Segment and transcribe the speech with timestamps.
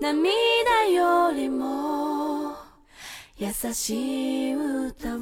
[0.00, 0.10] 涙
[0.94, 2.54] よりも
[3.36, 5.20] 優しい歌を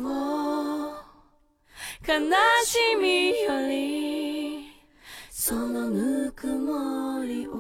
[2.07, 2.15] 悲
[2.65, 4.69] しみより
[5.31, 7.53] そのぬくもりを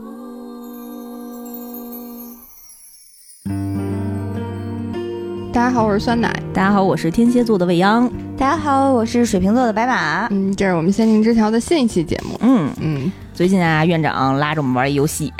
[5.53, 6.32] 大家好，我是酸奶。
[6.55, 8.09] 大家好，我是天蝎座的未央。
[8.37, 10.29] 大家好，我是水瓶座的白马。
[10.29, 12.39] 嗯，这是我们仙境之条的新一期节目。
[12.41, 15.32] 嗯，嗯，最近啊，院长拉着我们玩一游戏，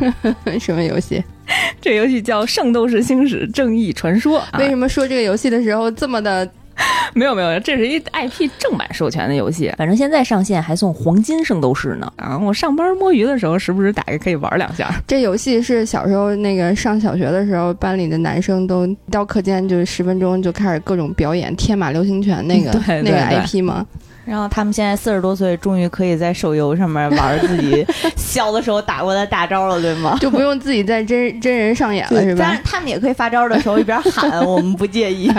[0.60, 1.22] 什么游戏？
[1.80, 4.58] 这游戏叫《圣斗士星矢正义传说》啊。
[4.58, 6.48] 为什么说这个游戏的时候这么的？
[7.12, 12.12] 没有没有，这是一 IP 正版授权的游戏，反正现在上线还送黄金圣斗士呢。
[12.14, 14.88] 啊，我上班摸鱼的时候，时不时打开可以玩两下。
[15.04, 23.84] 这游戏是小时候那个上小学的时候，班里的男生都到课间就十分钟就开始各种表演天马流星拳那个对对那个 IP 吗？
[24.28, 30.18] 然后他们现在四十多岁，终于可以在手游上面玩自己 小的时候打过的大招了，对吗？
[30.20, 32.60] 就不用自己在真真人上演了是吧当然，？
[32.62, 35.32] 他们也可以发招的时候一边喊，我们不介意。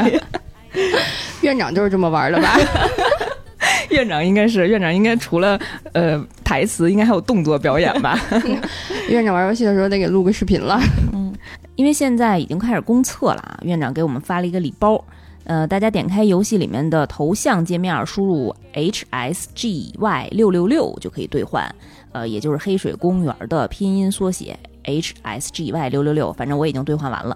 [1.42, 2.58] 院长就是这么玩的吧？
[3.92, 5.60] 院长应该是院长，应该除了
[5.94, 8.20] 呃台词，应该还有动作表演吧？
[9.08, 10.80] 院长玩游戏的时候得给录个视频了。
[11.14, 11.32] 嗯
[11.76, 15.02] 因为现在已经开始公测了啊，院长给我们发了一个礼包。
[15.46, 21.74] 呃，大家点开游戏里面的头像界面，输入 HSGY 六六六就可以兑换，
[22.12, 26.32] 呃，也就是黑水公园的拼音缩写 HSGY 六六六。
[26.34, 27.36] 反正我已经兑换完了。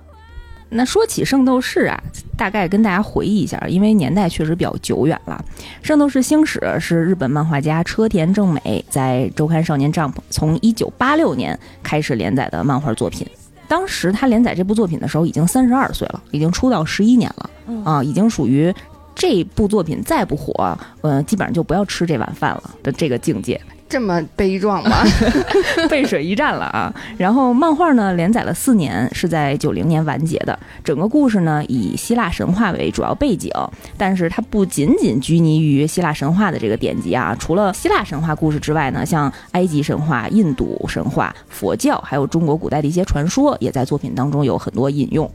[0.76, 2.02] 那说起圣斗士啊，
[2.36, 5.44] 大概跟大家回忆一下，因为年代确实比较久远了。
[5.86, 13.28] 《圣斗士星矢》是日本漫画家车田正美在周刊少年 Jump 从一九八六年开始连载的漫画作品。
[13.68, 17.84] 当时他连载这部作品的时候，已经三十二岁了，已经出道十一年了，嗯。
[17.84, 18.74] 啊，已经属于
[19.16, 23.60] 这部作品再不火，呃，基本上就不要吃这碗饭了的这个境界。
[23.90, 25.04] 这么悲壮吗？
[25.88, 26.92] 背水一战了啊！
[27.16, 30.58] 然后漫画呢连载了四年，是在九零年完结的。
[30.84, 33.52] 整个故事呢以希腊神话为主要背景，
[33.96, 37.36] 但是它不仅仅拘泥于希腊神话的这个典籍啊。
[37.40, 45.30] 除了希腊神话故事之外呢，像埃及神话、印度神话、佛教，还有中国古代的一些传说，也在作品当中有很多引用。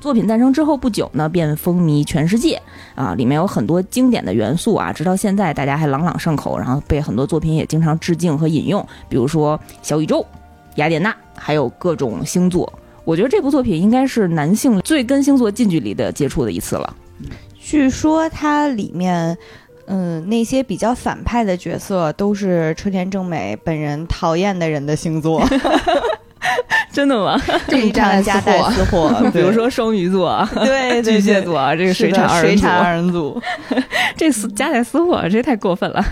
[0.00, 2.60] 作品诞生之后不久呢，便风靡全世界
[2.94, 3.14] 啊！
[3.14, 10.24] 里面有很多经典的元素啊，直到现在大家还朗朗上口，然后被很多作品也经常致敬和引用，比如说小宇宙、
[10.76, 12.72] 雅典娜，还有各种星座。
[13.04, 16.94] 我觉得这部作品应该是男性最跟星座近距离的接触的一次了。
[17.58, 19.36] 据说它里面，
[19.86, 25.42] 嗯，那些比较反派的角色都是车田正美本人讨厌的人的星座，
[26.92, 27.40] 真的吗？
[27.68, 33.42] 这么沾加家带私货， 比如说双鱼座、对 巨蟹座啊，这个水是的产二人组，水产二人组，
[34.16, 36.04] 这私夹带私货，这太过分了。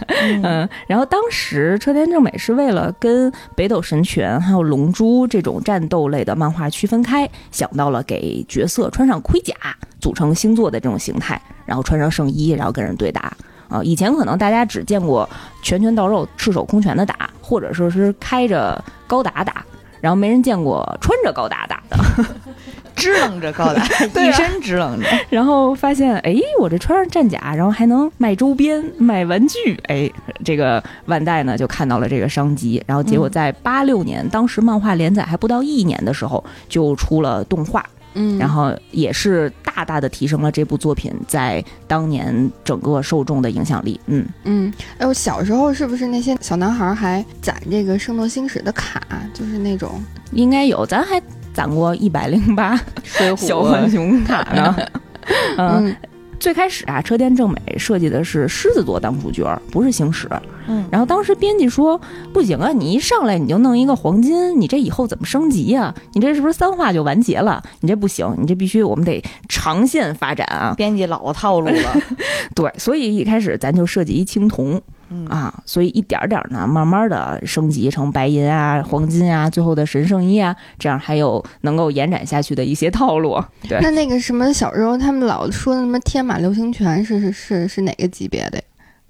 [0.42, 9.54] 嗯，然后当时车田正美是为了跟北斗神拳还有龙珠这种战斗类的漫画区分开，想到了给角色穿上盔甲，
[10.00, 13.32] 组成星座的这种形态，然后穿上圣衣，然后跟人对打。
[13.68, 15.28] 啊、以前可能大家只见过
[15.60, 19.66] 拳拳到肉、赤手空拳的打，或者说是开着高达打，
[20.06, 21.96] 然后没人见过穿着高达打的。
[22.94, 23.84] 支棱着高达，
[24.14, 25.06] 对啊一身支棱着。
[25.28, 30.08] 然后发现，哎，我这穿上战甲，然后还能卖周边、卖玩具，哎，
[30.44, 37.84] 这个万代呢就看到了这个商机，然后结果在八六年，当时漫画连载还不到一年的时候，就出了动画，
[38.16, 44.00] 嗯，然后也是大大的提升了这部作品在当年整个受众的影响力。
[44.06, 49.00] 嗯，嗯，哎，我小时候是不是那些小男孩还攒这个《圣斗星矢》的卡，
[49.34, 51.20] 就是那种应该有，咱还
[51.52, 52.74] 攒过一百零八
[53.04, 54.76] 水浒小浣熊卡呢。
[55.58, 55.96] 嗯，嗯
[56.38, 60.28] 最开始啊，车田正美设计的是狮子座当主角，不是星矢。
[60.68, 62.00] 嗯，然后当时编辑说
[62.32, 67.62] 不行啊，你一上来你就弄一个黄金，你这以后怎么升级呀、你这是不是三话就完结了？
[67.80, 70.74] 你这不行，你这必须我们得长线发展啊。
[70.76, 72.00] 编辑老套路了。
[72.54, 83.42] 对，所以一开始咱就设计一青铜嗯啊，所以一点儿点儿呢，慢慢的升级成白银啊、黄金啊，最后的神圣衣啊，这样还有能够延展下去的一些套路。
[83.68, 88.62] 对，那那个什么，小时候他们老说的什么天马流星拳是是是是哪个级别的？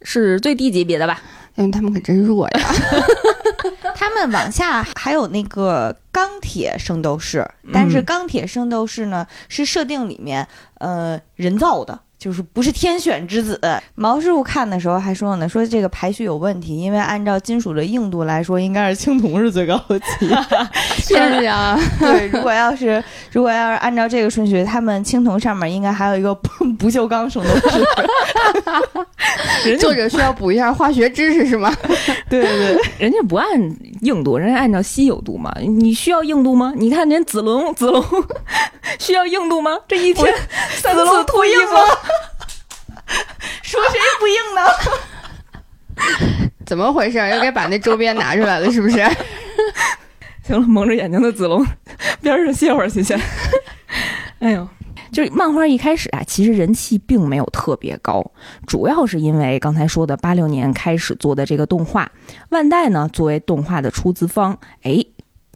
[0.02, 1.20] 是最低级别的吧？
[1.56, 2.60] 因为他们可真弱呀。
[3.96, 10.46] 他们往下还有那个钢铁圣斗士，但是嗯钢铁圣斗士呢是设定里面
[10.78, 13.60] 呃人造的，就是不是天选之子。
[13.94, 20.28] 毛师傅看的时候还说呢，说这个排序有问题，因为按照金属的硬度来说，应该是青铜是最高级。
[21.06, 21.78] 天呀！
[21.98, 27.60] 对，如果要是如果要是按照这个顺序，他们青铜上面应该还有一个 不不锈钢什么的。
[29.64, 31.74] 人家作者需要补一下化学知识是吗？
[32.28, 33.48] 对对对，人家不按
[34.02, 35.52] 硬度，人家按照稀有度嘛。
[35.60, 36.72] 你需要硬度吗？
[36.76, 38.04] 你看人子龙，子龙
[38.98, 39.76] 需要硬度吗？
[39.86, 40.32] 这一天
[40.70, 41.76] 三次脱衣服，
[43.62, 44.60] 说谁不硬呢？
[46.64, 47.18] 怎么回事？
[47.18, 48.96] 又该把那周边拿出来了，是不是？
[50.42, 51.64] 行了，蒙着眼睛的子龙，
[52.20, 53.18] 边上歇会儿去先。
[54.38, 54.68] 哎呦，
[55.12, 58.24] 就是漫画一开始啊，其实人气并没有特别高，
[58.66, 62.10] 主要是因为刚才说的八六年开始做的这个动画，
[62.50, 65.04] 万代呢作为动画的出资方，哎，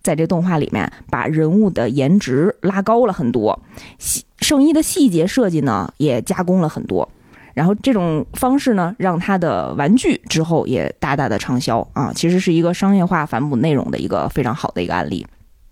[0.02, 3.61] 在这动画里面把人物的颜值拉高了很多，
[3.99, 7.08] 细圣衣的细节设计呢也加工了很多。
[7.55, 15.26] 然后这种方式呢，让他的玩具之后也大大的畅销啊，其实是一个商业化反哺内容的一个非常好的一个案例。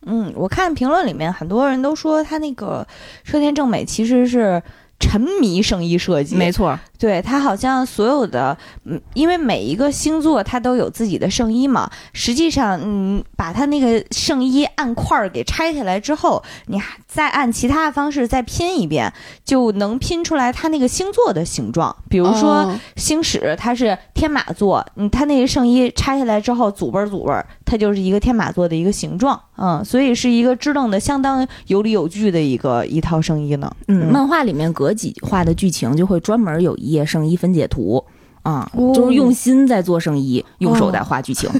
[0.07, 2.87] 嗯，我看评论里面很多人都说他那个
[3.25, 4.63] 车田正美其实是
[4.99, 11.89] 沉迷圣衣设计，没错，对他好像所有的，嗯，因为每一个星座它都有自己的圣衣嘛。
[12.12, 19.12] 实际上，嗯，把它那个圣衣按块儿给拆下来之后，你还再按其他的方式再拼一遍，
[19.45, 21.95] 就能拼出来它那个星座的形状。
[22.09, 33.71] 比如说哦星矢，它是天马座，嗯，它那个圣衣拆下来之后，组辈儿组本儿，它就是一个天马座的一个形状，嗯，所以是一个支棱的相当有理有据的一个一套圣衣呢。
[33.87, 38.05] 嗯，漫画里面隔几画的剧情就会专门有一页圣衣分解图。
[38.43, 41.50] 啊、哦就是用心在做圣衣，用手在画剧情，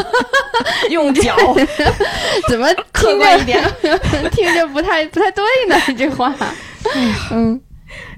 [0.88, 1.36] 用脚
[2.48, 3.62] 怎么客听着观一点。
[4.32, 5.76] 听着不太不太对呢？
[5.98, 6.34] 这话，
[7.32, 7.60] 嗯，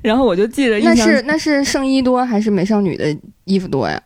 [0.00, 4.00] 然后我就记着那是那是圣衣多还是美少女的衣服多呀？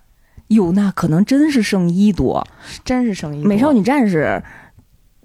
[0.49, 2.47] 哟，那可能真是圣衣多。
[2.85, 3.49] 真是圣衣多。
[3.49, 4.43] 美少女战士，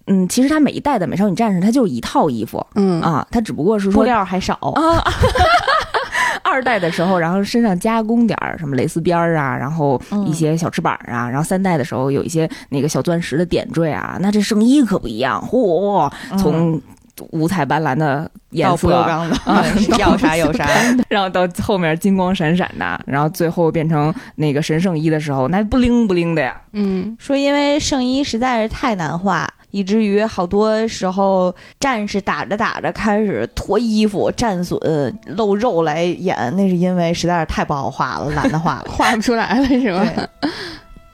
[0.08, 5.04] 嗯，其实它每一代的美少女战士，它就是一套衣服嗯啊，它只不过是布说料还少，啊，
[6.48, 16.82] 二代的时候，然后身上加工点儿什么蕾丝边儿啊，然后一些小翅膀啊，然后三代的时候有一些那个小钻石的点缀啊，那这圣衣可不一样，嚯，从
[17.32, 18.94] 五彩斑斓的颜色。
[18.96, 19.28] 啊
[19.98, 20.68] 要啥有啥。
[21.10, 26.60] 然后到后面金光闪闪的，然后最后变成那个神圣衣的时候，那不灵不灵的呀。
[26.74, 34.80] 嗯，说因为圣衣实在是太难画，以至于好多时候战士打着打着开始脱衣服、战损、
[35.26, 38.86] 露肉来演，那是因为实在是太不好画了，懒得画了。
[38.90, 40.28] 画不出来了是吧？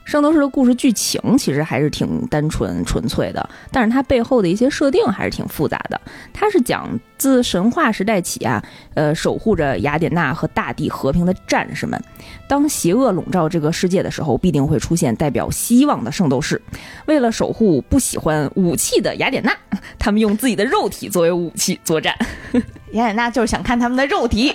[0.04, 6.00] 对，圣斗士的故事剧情其实还是挺单纯纯粹的，但是它背后的一些设定还是挺复杂的。
[6.32, 8.62] 它是讲自神话时代起啊，
[8.94, 12.00] 呃，守护着雅典娜和大地和平的战士们，
[12.48, 16.60] 当邪恶笼罩这个世界的时候，必定会出现代表希望的圣斗士。
[17.06, 19.52] 为了守护不喜欢武器的雅典娜，
[19.98, 22.14] 他们用自己的肉体作为武器作战。
[22.92, 24.52] 雅典娜就是想看他们的肉体。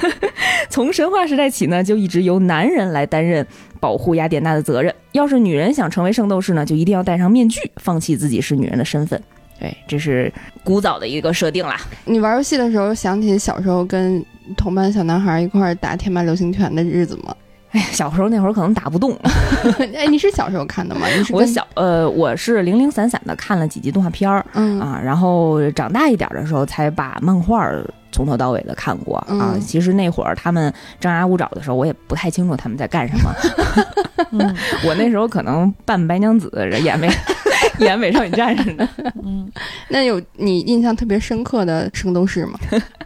[0.68, 3.46] 从神话时代起呢，就一直由男人来担任
[3.82, 4.94] 保护雅典娜的责任。
[5.10, 9.20] 要是女人想成为圣斗士呢，就一定要戴上面具，放弃自己是女人的身份。
[9.58, 10.32] 对，这是
[10.62, 11.76] 古早的一个设定啦。
[12.04, 14.24] 你玩游戏的时候想起小时候跟
[14.56, 17.34] 同班小男孩一块打天马流星拳的日子吗？
[17.72, 19.16] 哎，小时候那会儿可能打不动。
[19.96, 21.06] 哎，你是小时候看的吗？
[21.08, 27.82] 你是我小呃，我是零零散散的看了几集动画片儿嗯啊，然后长大一点的时候才把漫画儿
[28.12, 29.26] 从头到尾的看过啊。
[29.30, 33.34] 嗯其实那会儿他们张牙舞爪的时候，我也不太清楚他们在干什么。
[34.30, 34.56] 嗯
[34.86, 36.50] 我那时候可能扮白娘子，
[36.84, 37.08] 演美
[37.78, 38.88] 演美少女战士呢。
[39.24, 39.50] 嗯，
[39.88, 42.58] 那有你印象特别深刻的圣斗士吗？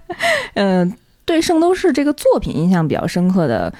[0.55, 0.93] 嗯，
[1.25, 3.73] 对《圣斗士》这个作品印象比较深刻的，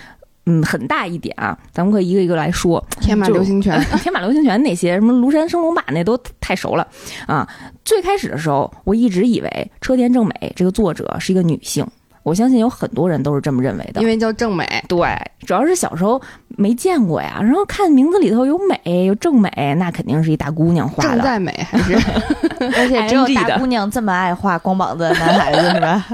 [0.47, 2.85] 嗯，很大一点啊，咱们可以一个一个来说。
[3.01, 6.87] 天马流星拳， 天马流星拳那些，什么庐山升龙霸那都太熟了
[7.27, 7.47] 啊。
[7.85, 11.85] 最开始的时候，我一直以为车田正美这个作者是一个女性，
[12.23, 14.07] 我相信有很多人都是这么认为的因。
[14.07, 14.65] 为叫正美。
[14.89, 15.09] 对，
[15.47, 21.11] 主要是小时候没见过呀，然后看名字里头有美有正美，那肯定是一大姑娘画的。
[21.11, 21.95] 正在美还是
[22.79, 26.07] 而且只有 大姑娘这么爱画光膀子的男孩子是吧？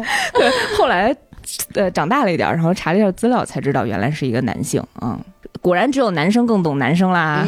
[0.78, 1.14] 后来，
[1.74, 4.82] 呃，长大了一点，然后查了一下资料，才知道原来是一个男性。
[5.00, 5.18] 嗯，
[5.60, 7.46] 果然只有男生更懂男生啦。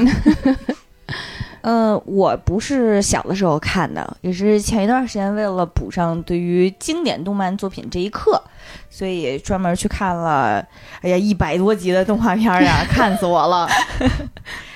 [1.63, 8.43] 嗯， 我不是小的时候看的，也是前一段时间为了补上对于经典动漫作品这一课，
[8.91, 10.65] 所以专门去看了，
[11.01, 13.69] 哎呀，一百多集的动画片儿呀， 看死我了。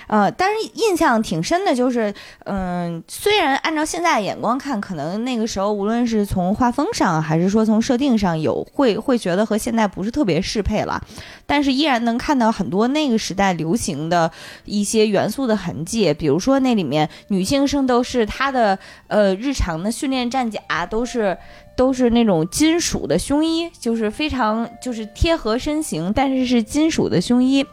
[0.08, 2.12] 呃，但是印象挺深的，就是，
[2.44, 11.00] 嗯、虽然按照现在的眼光看，可能那个时候无论是从画风上，还是说从设定上有会会觉得和现在不是特别适配了，
[11.46, 14.30] 但是依然能看到很多那个时代流行的
[14.64, 21.36] 一些元素的痕迹，比如说那里面女性圣斗士她的呃日常的训练战甲都是。
[21.78, 27.64] 都是那种金属的胸衣，就是非常就是贴合身形，但是是金属的胸衣。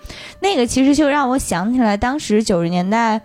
[0.41, 3.19] 那个其实就让我想起来当时九十年代，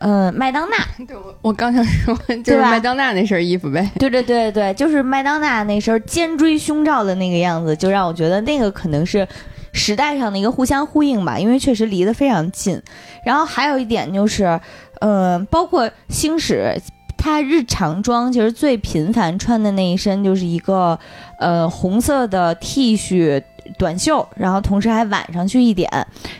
[0.00, 0.76] 呃，麦当娜，
[1.06, 2.12] 对，我我刚想说，
[2.42, 3.88] 就是麦当娜那身衣服呗。
[4.00, 9.28] 对对对对，就是麦当娜那身肩椎胸罩的那个样子，就让我觉得那个可能是
[9.72, 12.82] 时代上的一个互相呼应吧，因为确实离得非常近。
[13.24, 14.60] 然后还有一点就是，
[15.00, 16.76] 呃，包括星矢。
[17.16, 20.98] 他日常装其实最频繁穿的那一身就是一个，
[21.38, 23.42] 呃，红色的 T 恤
[23.78, 25.88] 短袖，然后同时还挽上去一点，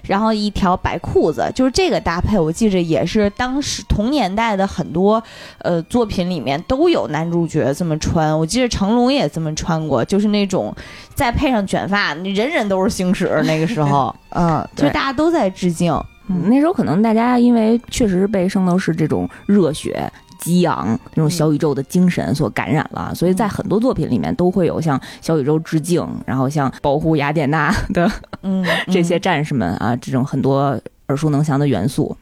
[0.02, 5.22] 然后一条白裤子，就是这个搭配，我记着也是当时同年代的很多
[5.58, 10.74] 呃作品里面都有男主角这么穿，我记得成龙也这么穿过，就是那种
[11.14, 15.94] 再配上卷发，人人都是星矢那个时候， 嗯，就大家都在致敬，
[16.28, 20.12] 嗯，那时候可能大家因为确实被圣斗士这种热血。
[20.38, 28.10] 激昂那种小宇宙的精神所感染了，所以在很多作品里面都会有向小宇宙致敬，然后像保护雅典娜的
[28.42, 32.16] 嗯， 这些战士们啊，这种很多耳熟能详的元素。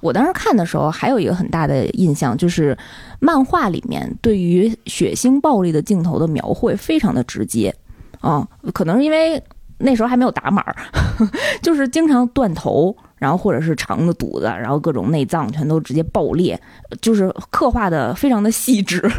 [0.00, 2.76] 我当时看的时候，还有一个很大的印象，就是
[3.18, 7.74] 漫画里面对于血腥暴力的镜头的描绘非常的直接。
[8.20, 9.40] 啊、可能是因为
[9.78, 10.76] 那时候还没有打码儿，
[11.62, 16.60] 就是经常断头，然后或者是肠子、肚子，然后各种内脏全都直接爆裂，
[17.00, 19.02] 就是刻画的非常的细致。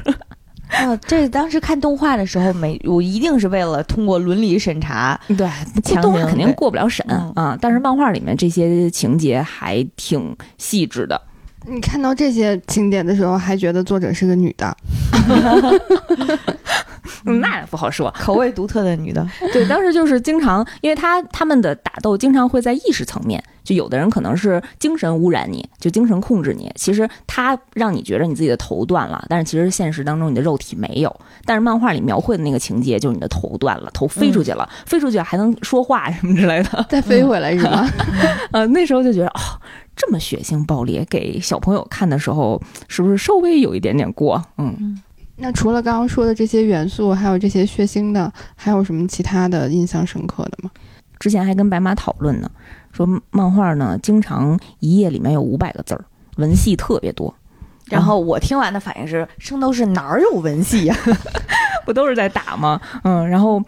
[0.70, 5.50] 啊，这当时看动画的时候，没我一定是为了通过伦理审查，对，
[6.00, 11.20] 动画肯定过不了审嗯啊，但是漫画里面这些情节还挺细致的。
[11.68, 14.78] 你看到这些情节的时候，还觉得作者是个女的，
[17.30, 18.14] 嗯，那不好说。
[18.20, 26.72] 口味独特的女的， 对，当时就是经常，因为她他们的打斗经常会在意识层面，就有的人可能是精神污染你，就精神控制你。
[26.76, 31.16] 其实他让你觉得你自己的头断了，但是其实现实当中你的肉体没有。
[31.46, 36.86] 但是漫画里描绘的那个情节就是你的头断了，头飞出去了，飞出去还能说话什么之类的。
[36.90, 37.90] 再飞回来是吗？
[38.52, 39.42] 呃，那时候就觉得哦，
[39.96, 44.44] 这么血腥暴力，给小朋友看的时候是不是稍微有一点点过？
[44.58, 45.02] 嗯。
[45.40, 50.70] 那除了刚刚说的这些元素，还有这些血腥的，还有什么其他的印象深刻的吗？
[51.18, 52.50] 之前还跟白马讨论呢，
[52.92, 56.04] 说漫画呢经常一页里面有五百个字儿，
[56.38, 57.34] 文戏特别多。
[57.86, 60.96] 然后我听完的反应是，圣斗士哪儿有文戏呀、
[61.86, 62.80] 不都是在打吗？
[63.04, 63.60] 嗯，然后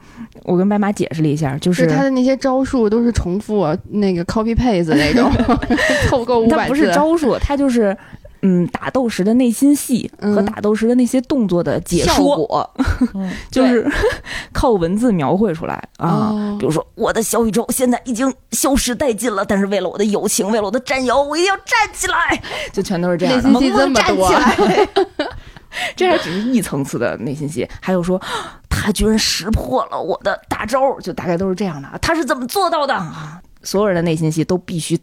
[0.43, 5.31] 我跟白马解释了一下，就就是他的那些招数都是重复那个 copy paste 那种，
[6.07, 6.61] 凑够五百字。
[6.61, 7.97] 他不是招数，他就是
[8.41, 12.69] 嗯打斗时的内心戏嗯和打斗时的那些动作的解说，
[13.51, 13.89] 就是
[14.51, 16.29] 靠文字描绘出来啊。
[16.31, 23.49] 哦比如说，我的小宇宙现在已经消失殆尽了，但是为了我的友情，为了我的战友，我一定要站起来， 就全都是这样的。
[23.49, 24.31] 内心戏这么多，
[25.95, 28.21] 这还只是一层次的内心戏，还有说
[28.69, 31.87] 他居然识破了我的大招，就大概都是这样的。
[32.01, 33.41] 他是怎么做到的啊？
[33.63, 34.99] 所有人的内心戏都必须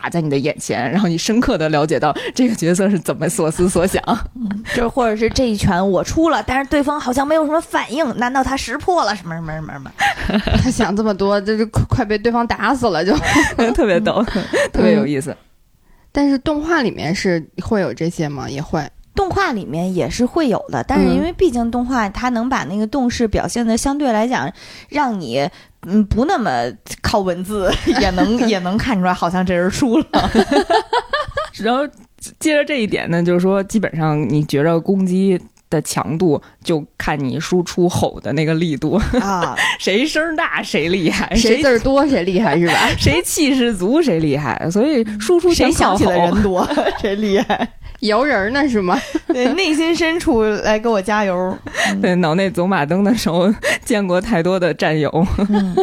[0.00, 4.02] 打在你的眼前，然后你深刻的了解到这个角色是怎么所思所想。
[4.74, 9.92] 就是或者是这一拳我出了，但是对方好像没有什么反应，难道他识破了什么什么什么什么？
[10.62, 13.14] 他想这么多，就是快快被对方打死了就。
[13.74, 14.24] 特别逗，
[14.72, 15.36] 特别有意思。
[16.12, 18.48] 但是动画里面是会有这些吗？
[18.48, 18.82] 也会。
[19.12, 24.50] 动画里面也是会有的，但是嗯因为毕竟动画它能把那个动势表现的相对来讲，
[24.88, 25.48] 让你
[25.86, 26.50] 嗯不那么
[27.00, 27.70] 靠文字
[28.00, 30.04] 也能也能看出来，好像这人输了。
[31.62, 31.82] 然后
[32.38, 42.74] 接着这一点呢，就是说，基本上你觉着攻击的强度，就看你输出吼的那个力度，啊， 谁声大谁厉害，谁谁字儿多谁厉害是吧？
[42.98, 46.68] 谁气势足谁厉害，所以输出谁想起的人多，
[47.00, 47.66] 谁 厉害？
[48.00, 48.98] 摇人儿呢是吗？
[49.28, 51.56] 对，内心深处来给我加油。
[52.00, 53.52] 对，脑内走马灯的时候
[53.84, 55.10] 见过太多的战友，
[55.50, 55.76] 嗯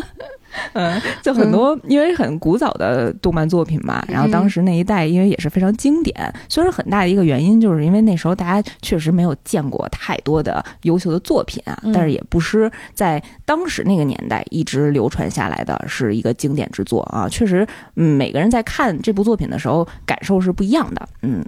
[0.74, 6.16] 嗯，就很多，因为很古早的动漫作品嘛，然后当时那一代因为也是非常经典，
[6.50, 11.92] 虽然很大的一个原因就是因为那时候大家确实没有见过太多的优秀的作品啊，嗯。
[11.94, 21.44] 但是也不失在当时那个年代一直流传下来的是一个经典之作啊，确实，嗯，每个人在看这部作品的时候感受是不一样的，嗯，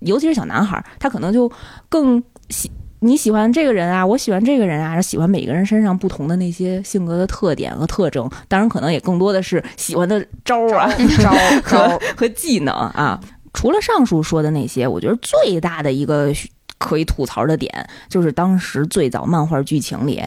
[0.00, 1.50] 尤其是小男孩儿，他可能就
[1.88, 2.70] 更喜。
[3.04, 10.88] 你喜欢这个人啊，我喜欢这个人啊，喜欢每个人身上不同的那些性格的特点和特征，当然可能也更多的是喜欢的招儿啊、
[11.20, 11.32] 招
[11.64, 13.20] 和和技能啊。
[13.52, 16.32] 除了上述说的那些，我觉得最大的一个
[16.78, 20.22] 可以吐槽的点，就是当时最早漫画剧情里，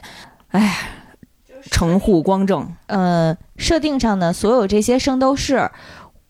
[0.50, 0.76] 哎，
[1.72, 5.72] 城户光正，呃，设定上的，所有这些圣斗士，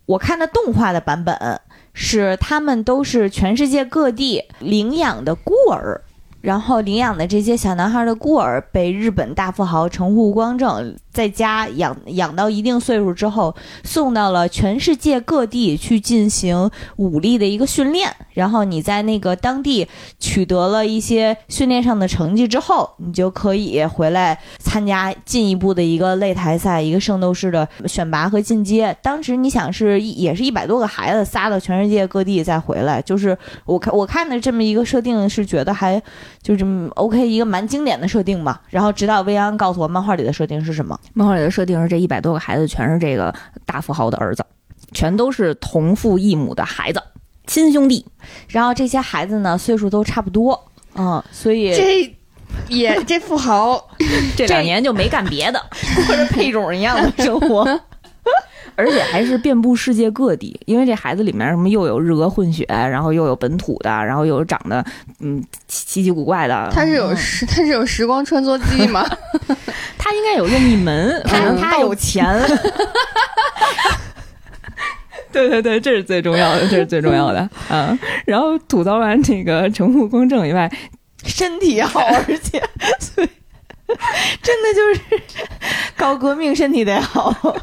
[0.06, 1.60] 我看的动画的版本
[1.94, 6.04] 是他们都是全世界各地领养的孤儿。
[6.46, 13.56] 然后领养的这些小男孩的孤儿被日本大富豪城户光正在家养养到一定岁数之后，
[13.86, 18.14] 送到了全世界各地去进行武力的一个训练。
[18.34, 19.88] 然后你在那个当地
[20.20, 28.94] 取得了一些训练上的成绩之后，你就可以回来参加进一步的一个擂台赛，一个圣斗士的选拔和进阶。
[29.02, 36.04] 当时你想是也是一百多个孩子撒到全世界各地再回来，就是我看我看的这么一个设定是觉得还。
[36.42, 41.00] 就这么 OK 一个蛮经典的设定嘛，然后直到薇安告诉我漫画里的设定是什么？
[41.14, 43.34] 漫画里的设定是这一百多个孩子全是这个
[43.66, 44.46] 大富豪的儿子，
[44.92, 47.02] 全都是同父异母的孩子，
[47.48, 48.06] 亲兄弟。
[48.48, 52.16] 然后这些孩子呢岁数都差不多，嗯，所以这
[52.70, 53.90] 也这富豪
[54.36, 55.62] 这两年就没干别的，
[56.08, 57.80] 过着配种一样的 生活。
[58.78, 64.84] 而且还是遍布世界各地，因为这孩子里面什么又有日俄混血，然后又有本土的，然后又有长得
[65.22, 66.70] 嗯奇奇古怪的。
[66.74, 69.08] 他是有时他是有时光穿梭机吗？
[70.06, 72.24] 他应该有任意门，他他有钱。
[75.34, 77.50] 对对对，这是最重要的，这是最重要的。
[77.72, 80.72] 嗯，然后吐槽完这个城户公正以外，
[81.26, 82.62] 身体好，而且。
[84.42, 85.00] 真的就是
[85.96, 87.56] 搞革命，身体得好。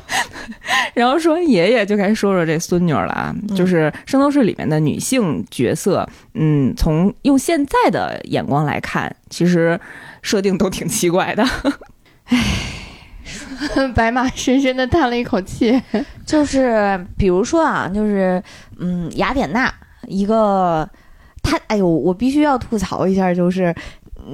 [0.95, 9.79] 然后说爷爷就该说说这孙女了啊，就是《圣斗士》里面的女性角色，嗯，从用现在的眼光来看，其实
[10.23, 11.45] 设定都挺奇怪的。
[12.33, 15.81] 唉， 白马深深的叹了一口气。
[16.27, 18.43] 就是比如说啊，就是
[18.79, 19.73] 嗯，雅典娜
[20.07, 20.89] 一个，
[21.43, 23.75] 她哎呦，我必须要吐槽一下，就是。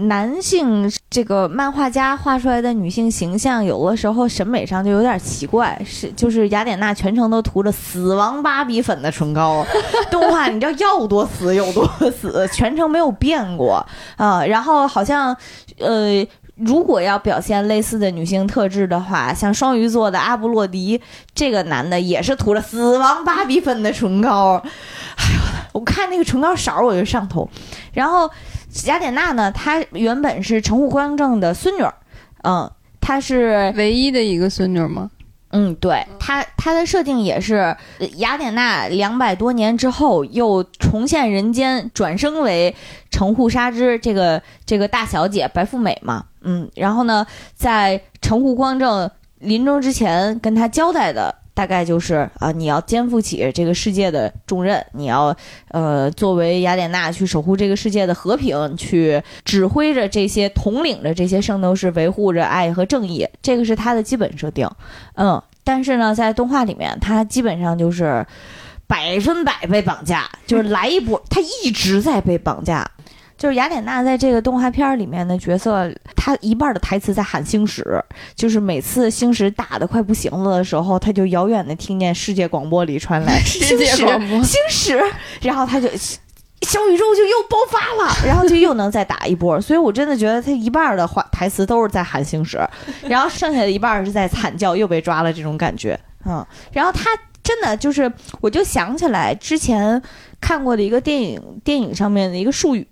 [0.00, 5.80] 男性这个漫画家画出来的女性形象，有的时候审美上就有点奇怪。
[5.82, 9.64] 是，就是雅典娜全程都涂着死亡芭比粉的唇膏，
[10.10, 13.82] 动画你知道要多死有多死，全程没有变过
[14.18, 14.44] 啊。
[14.44, 15.34] 然后好像，
[15.78, 16.22] 呃，
[16.58, 21.00] 如果要表现类似的女性特质的话，像双鱼座的阿布洛迪
[21.34, 24.62] 这个男的也是涂了死亡芭比粉的唇膏。
[25.16, 25.40] 哎呦，
[25.72, 27.48] 我看那个唇膏色我就上头，
[27.92, 28.30] 然后。
[28.84, 29.50] 雅典娜呢？
[29.50, 31.92] 她原本是城户光正的孙女儿，
[32.42, 35.10] 嗯，她是 唯一的一个孙女吗？
[35.50, 37.74] 嗯，对，她她的设定也是
[38.16, 42.76] 雅典娜两百多年之后又重现人间，转生为
[43.10, 51.34] 城户纱织这个这个大小姐白富美嘛，嗯，然后呢，在城户光正临终之前跟他交代的。
[51.58, 55.36] 大概就是啊，你要肩负起这个世界的重任，你要
[55.72, 64.70] 呃作为雅典娜去守护这个世界的和平，去指挥着这些统领着这些圣斗士，维护着爱和正义，这个是他的基本设定。
[65.16, 68.24] 嗯，但是呢，在动画里面，他基本上就是
[68.86, 72.88] 百分百被绑架，就是来一波，他一直在被绑架。
[73.38, 77.82] 就是雅典娜在这个动画片里面的角色，她一半的台词在喊星矢，
[78.34, 85.00] 就是每次星矢打的快不行了的时候，她就遥远的听见世界广播里传来 世界广播星矢，
[85.40, 85.88] 然后她就
[86.62, 89.60] 小宇宙就又爆发了，然后就又能再打一波。
[89.60, 92.58] 所以我真的觉得他一半的话台词都是在喊星矢，
[93.02, 95.98] 然后剩下的一半是在惨叫又被抓了这种感觉。
[96.26, 97.10] 嗯，然后他
[97.44, 100.02] 真的就是，我就想起来之前
[100.40, 102.86] 看过的一个电影，电影上面的一个术语。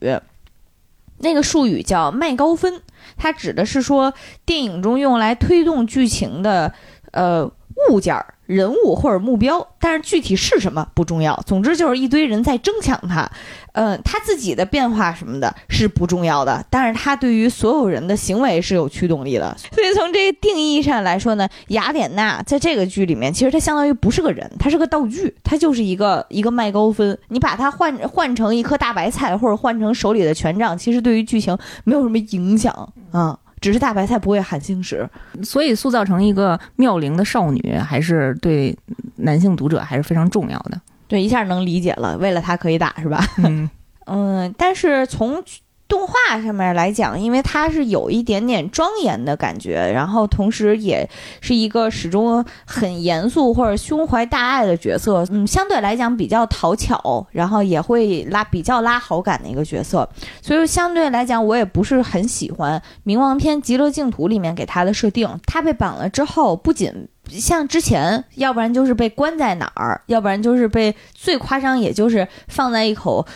[1.19, 2.83] 那个术语叫麦高芬，
[3.17, 4.13] 它指的是说
[4.45, 6.73] 电影中用来推动剧情的
[7.13, 7.51] 呃
[7.91, 8.15] 物件。
[8.47, 11.35] 人物或者目标，但是具体是什么不重要。
[11.45, 13.29] 总之就是一堆人在争抢他，
[13.73, 19.57] 嗯，他自己的变化什么的是不重要的，但是他对于所有人的行为是有驱动力的。
[19.73, 27.19] 所以从这个定义上来说呢，雅典娜在这个剧里面，其实她相当于不是个人，她是个道具，她就是一个一个麦高芬。
[27.31, 32.73] 你把它换换成一颗大白菜，或者换成手里的权杖，其实对于剧情没有什么影响
[33.11, 33.37] 啊。
[33.61, 35.09] 只是大白菜不会喊星矢，
[35.43, 38.77] 所以塑造成一个妙龄的少女，还是对
[39.17, 40.81] 男性读者还是非常重要的。
[41.09, 43.25] 对，一下能理解了，为了他可以打是吧？
[43.39, 43.69] 嗯
[44.07, 45.43] 嗯，但是从
[45.89, 51.09] 动画上面来讲，因为它是有一点点庄严的感觉，然后同时也
[51.41, 60.09] 是一个始终很严肃或者胸怀大爱的角色，嗯，相对来讲比较讨巧，然后也会拉比较拉好感的一个角色，
[60.43, 65.29] 所以相对来讲，我也不是很喜欢《冥王篇极乐净土》里面给他的设定。
[65.47, 73.27] 他被绑了之后，不仅像之前，要不然就是被关在哪儿，要不然就是被最夸张，也就是放在一口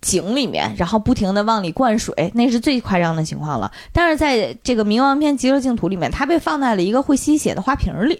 [0.00, 3.70] 井里面，然后不停的往里灌水，那是最夸张的情况了。
[3.92, 8.14] 但是在这个冥王篇极乐净土里面，他被放在了一个会吸血的花瓶里，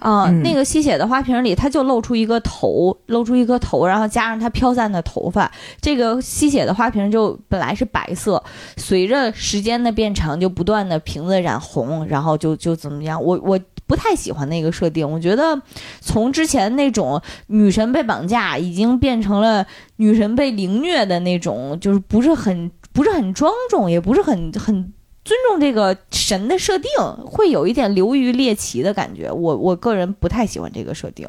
[0.00, 8.42] 啊、嗯那个吸血的花瓶里，他就露出一个头，露出一个头，然后加上他飘散的头发，这个吸血的花瓶就本来是白色，
[8.76, 13.22] 随着时间的变长，就不断的瓶子染红，然后就就怎么样？
[13.22, 15.60] 我我不太喜欢那个设定，我觉得
[16.00, 24.92] 从之前那种女神被绑架，已经变成了女神被凌虐的那种，就是不是很不是很庄重，也不是很很。
[25.24, 26.88] 尊重这个神的设定，
[27.24, 29.28] 会有一点流于猎奇的感觉。
[29.28, 31.28] 我我个人不太喜欢这个设定。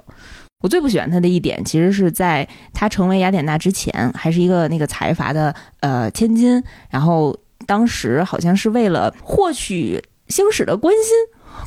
[0.62, 11.14] 我最不喜欢他的一点，其实是在他成为雅典娜之前，还是一个那个财阀的呃千金，然后当时好像是为了获取星矢的关心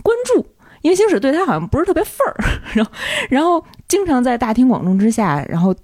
[0.05, 0.47] 关注，
[0.83, 2.37] 因为星矢对他好像不是特别份儿，
[2.75, 2.93] 然后
[3.29, 5.75] 然后经常在大庭广众之下，然后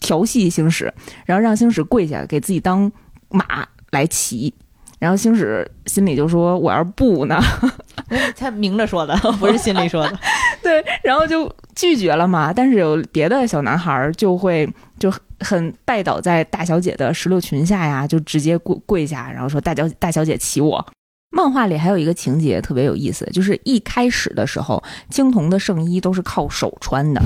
[0.00, 0.92] 调戏星矢，
[1.26, 2.90] 然后让星矢跪下给自己当
[3.30, 4.52] 马来骑。
[4.98, 7.40] 然后星矢心里就说：“我要是不呢？”
[8.38, 10.16] 他明着说的， 不是心里说的。
[10.62, 12.52] 对，然后就拒绝了嘛。
[12.52, 14.68] 但是有别的小男孩儿就会
[15.00, 20.86] 就很拜倒在大小姐的石榴裙下呀，就直接跪跪下，然后说大小大小姐骑我。
[21.32, 27.22] 漫画里还有一个情节特别有意思，就是一开始的时候，青铜的圣衣都是靠手穿的，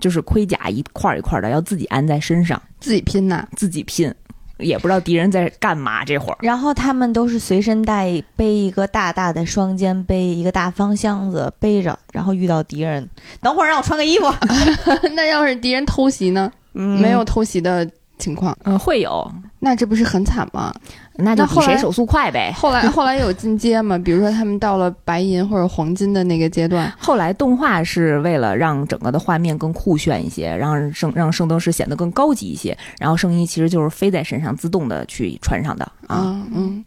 [0.00, 3.46] 就是盔甲一块儿一块儿的，要自己安在身上，自己拼呐。
[3.56, 4.14] 自己拼，
[4.58, 6.38] 也不知道敌人在干嘛这会儿。
[6.40, 13.08] 然后他们都是随身带背一个大大的双肩背，一个大方箱子背着，然后遇到敌人，
[13.40, 14.32] 等会儿让我穿个衣服。
[15.14, 16.50] 那要是敌人偷袭呢？
[16.74, 17.86] 嗯没有偷袭的
[18.18, 19.30] 情况，嗯、会有，
[19.64, 20.74] 那这不是很惨吗？
[21.14, 22.52] 那就比谁手速快呗。
[22.56, 23.96] 后来后来有进阶吗？
[23.96, 36.16] 比如说他们到了白银或者黄金的那个阶段，后来动画是为了让整个的画面更酷炫一些，让圣让圣斗士显得更高级一些，然后圣衣其实就是飞在身上自动的去穿上的啊。
[36.16, 36.84] 啊嗯，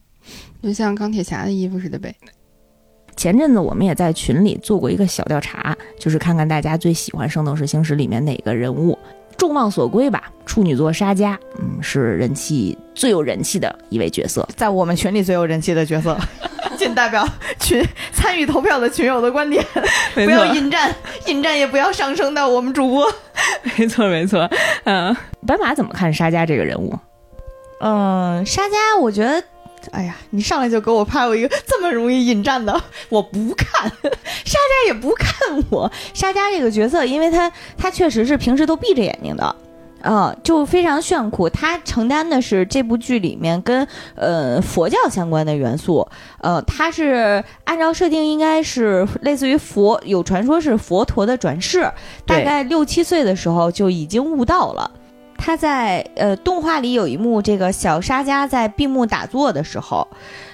[0.61, 2.13] 就像钢铁侠的衣服似的呗。
[3.15, 8.99] 前阵子我们也在群里做过一个小调查，就是看看大家最喜欢《圣斗士星矢》里面哪个人物。
[9.37, 14.47] 众望所归吧，处女座沙加，嗯，是人气最有人气的一位角色。
[14.55, 16.17] 在我们群里最有人气的角色，
[16.77, 17.27] 仅代表
[17.59, 19.63] 群参与投票的群友的观点，
[20.13, 20.93] 不要引战，
[21.27, 23.05] 引战也不要上升到我们主播。
[23.77, 24.49] 没错，没错。
[24.85, 26.97] 嗯，斑马怎么看沙加这个人物？
[27.81, 29.43] 嗯，沙加，我觉得，
[29.91, 33.89] 哎呀，你上来就给我拍我一个 这么容易引战的， 我不看，
[34.45, 35.35] 沙加也不看
[35.69, 35.91] 我。
[36.13, 39.55] 沙加这个角色，因为他他确实是平时都闭着眼睛的。
[40.01, 41.49] 啊、就非常炫酷。
[41.49, 46.07] 他承担的是这部剧里面跟呃佛教相关的元素。
[46.41, 51.91] 呃，他是按照设定应该是类似于佛，有传说是佛陀的转世，
[52.23, 54.91] 大概六七岁的时候就已经悟道了。
[55.37, 60.07] 他在呃动画里有一幕，这个小沙家在闭目打坐的时候，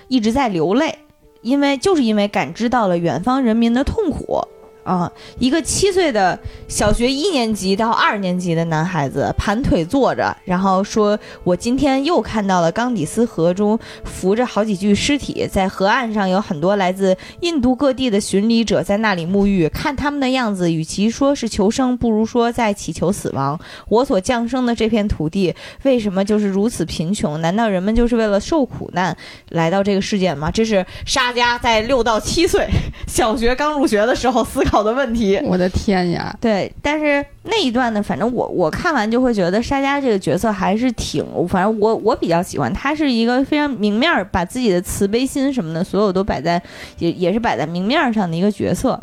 [0.08, 1.00] 一直在流泪，
[1.42, 4.42] 因为就是因为感知到了远方人民的痛苦。
[4.84, 5.12] 啊。
[5.40, 23.60] 一个七岁的小学一年级到二年级的男孩子盘腿坐着，然后说：“我今天又看到了冈底斯河中浮着好几具尸体，在河岸上有很多来自印度各地的巡礼者在那里沐浴，看他们的样子，与其说是求生，不如说在祈求死亡。
[23.88, 27.40] 我所降生的这片土地，为什么就是如此贫穷？
[27.42, 29.16] 难道人们就是为了受苦难
[29.50, 30.52] 来到这个世界吗？
[30.52, 32.68] 这是沙加在六到七岁
[33.12, 35.38] 小学刚入学的时候思考的问题。
[35.44, 36.34] 我的天呀！
[36.40, 46.62] 对，但是那一段呢，反正我我看完就会觉得沙加这个角色还是挺，反正我我比较喜欢，他是一个非常明面儿，把自己的慈悲心什么的，所有都摆在
[47.00, 48.98] 也也是摆在明面儿上的一个角色。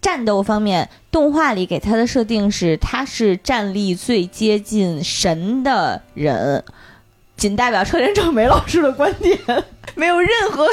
[0.00, 6.64] 战斗方面，动画里给他的设定是他是战力最接近神的人，
[7.36, 9.38] 仅代表车田正美老师的观点，
[9.94, 10.66] 没有任何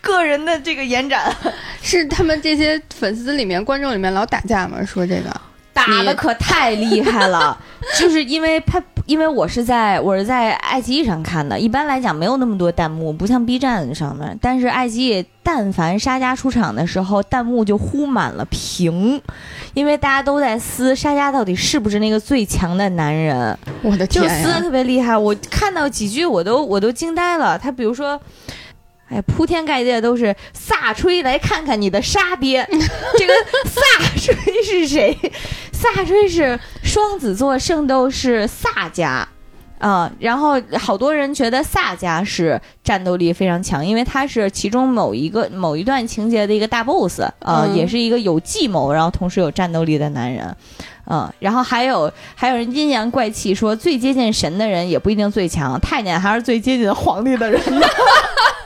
[0.00, 1.34] 个人的这个延展。
[1.82, 4.84] 是他们这些粉丝里面、观众里面老打架吗？
[4.84, 5.40] 说这个
[5.74, 7.58] 打的可太厉害了，
[7.98, 14.38] 就是因为他因为我是在我是在爱奇艺上看的，一般来讲没有那么多弹幕，不像 B 站上面。
[14.40, 19.20] 但是爱奇艺但凡沙家出场的时候，弹幕就呼满了屏，
[19.74, 24.48] 因为大家都在撕沙家到底是不是那个最强的男人，我的就天就！
[24.48, 25.16] 撕的特别厉害。
[25.16, 27.58] 我看到几句我都我都惊呆了。
[27.58, 28.18] 他比如说。
[29.10, 32.66] 哎，铺天盖地的都是萨吹，来看看你的沙爹。
[33.18, 33.34] 这个
[33.66, 33.80] 萨
[34.16, 34.34] 吹
[34.64, 35.14] 是谁？
[35.94, 39.24] 萨吹是双子座圣斗士萨迦。
[39.80, 50.56] 啊、然后好多人觉得萨迦是战斗力非常强，因为他是其中某一个某一段情节的一个大 boss，啊、嗯也是一个有计谋，然后同时有战斗力的男人，
[51.06, 57.86] 嗯，然后还有还有人阴阳怪气说最接近神的人也不一定最强，太监还是最接近皇帝的人呢。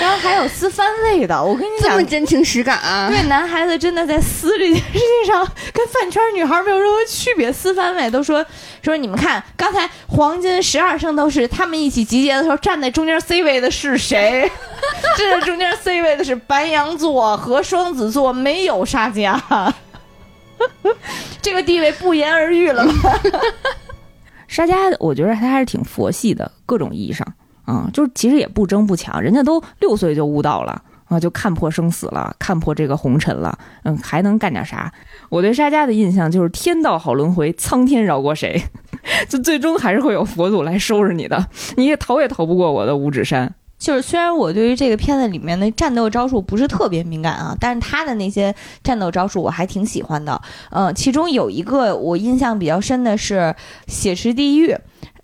[0.00, 3.08] 然后还有撕番位的，我跟你讲这么，真情实感啊！
[3.08, 7.52] 对男孩子真的在撕这件事情上，跟饭圈女孩没有任何区别。
[7.52, 8.44] 撕番位都说
[8.82, 14.50] 说你们看，刚才黄金十二圣斗士他们一起集结的时候，站在中间 C 位的是谁？
[15.16, 19.42] 站在中间 C 位的是白羊座和双子座，没有沙加。
[21.42, 23.20] 这个地位不言而喻了吧？
[24.48, 27.26] 沙家，我觉得他还是挺佛系的，各种意义上，
[27.66, 30.80] 啊、就是其实也不争不抢，人家都六岁就悟道了。
[31.08, 34.92] 啊，就看破生死了，看破这个红尘了，嗯，还能干点啥？
[35.28, 38.60] 我对沙家的印象就是天道好轮回，苍天饶过谁？
[39.30, 43.54] 就最终还是会有佛祖来收拾你的，你也逃也逃不过我的五指山。
[43.78, 48.52] 就是虽然我对于这个片子里面的战斗招数不是特别敏感啊，但是他的那些
[48.82, 50.42] 战斗招数我还挺喜欢的。
[50.70, 53.54] 嗯、其中有一个我印象比较深的是
[53.86, 54.76] 血池地狱。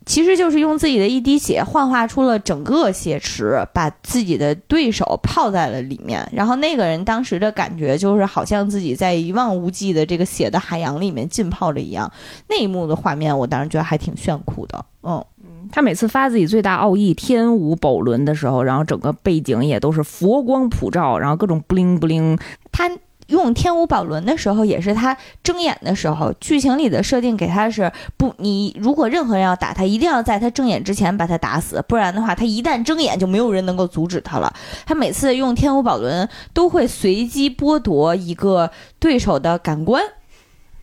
[0.05, 6.29] 其实就是用自己的一滴血幻化出了整个血池，把自己的对手泡在了里面。
[6.33, 12.11] 然后那个人当时的感觉就是好像自己在一望无际的这个血的海洋里面浸泡着一样。
[12.49, 14.85] 那一幕的画面，我当时觉得还挺炫酷的。
[15.03, 15.25] 嗯，
[15.71, 22.39] 他每次发自己最大奥义天舞宝轮的时候，然后整个背景也都是佛光普照，然后各种 bling bling，
[22.71, 22.91] 他
[23.29, 34.53] 用天舞宝轮的时候，也是他睁眼的时候，剧情里的设定给他是不，你如果任何人要打他，一定要在他睁眼之前把他打死，不然的话，他一旦睁眼就没有人能够阻止他了。
[34.85, 40.03] 他每次用天舞宝轮都会随机剥夺一个对手的感官。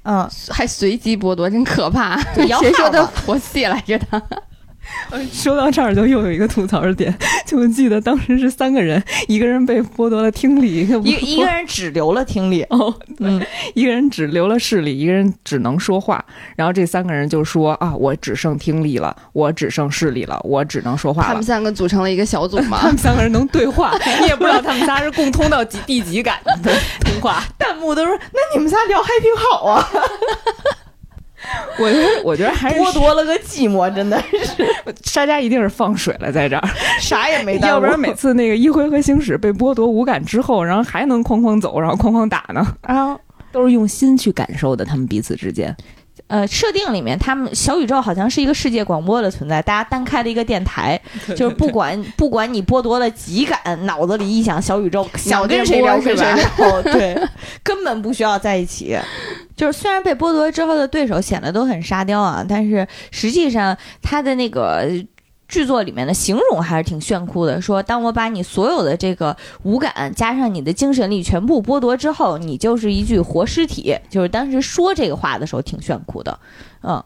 [0.03, 2.17] 嗯，还随机剥夺，真可怕！
[2.33, 4.43] 谁说的佛系来着的？
[5.31, 7.13] 说到这儿就又有一个吐槽的点，
[7.45, 12.63] 就记得当时是三个人，一个人被剥夺了听力，一个一一个人只留了听力。
[12.69, 16.23] 哦， 嗯，一个人只留了视力，一个人只能说话，
[16.55, 21.43] 然后这三个人就说啊，我只剩听力了，我只剩视力了，我只能说话了他们。
[21.43, 22.97] 三个组成了一个小组 嘛他们？
[22.97, 26.71] 三个人能对话，你也不知道他们仨是共通到几第几感的
[27.01, 27.43] 通话。
[27.57, 29.89] 弹幕都说：“那你们仨聊还挺好啊，
[31.79, 34.65] 我觉得，我觉得还是剥夺了个寂寞，真的是
[35.03, 43.17] 沙家一定是放水了在这儿， 啥也没耽误。”要不然每次那个一回合星矢被剥夺五感之后，然后还能哐哐走，然后哐哐打呢，啊。
[43.51, 45.75] 都是用心去感受的，他们彼此之间。
[46.27, 51.01] 呃，设定里面，他们小宇宙好像是一个世界广播的存在，大家单开了一个电台，
[51.35, 57.19] 就是不管不管你剥夺了几感，脑子里一想小宇宙，想跟谁聊跟谁聊，对，
[57.63, 58.95] 根本不需要在一起。
[59.59, 64.87] 就是虽然被剥夺之后的对手显得都很沙雕啊，但是实际上他的那个
[65.49, 67.59] 剧作里面的形容还是挺炫酷的。
[67.59, 73.93] 说当我把你所有的这个五感加上你的精神力全部剥夺之后，你就是一具活尸体。
[74.09, 76.39] 就是当时说这个话的时候挺炫酷的，
[76.81, 77.03] 嗯。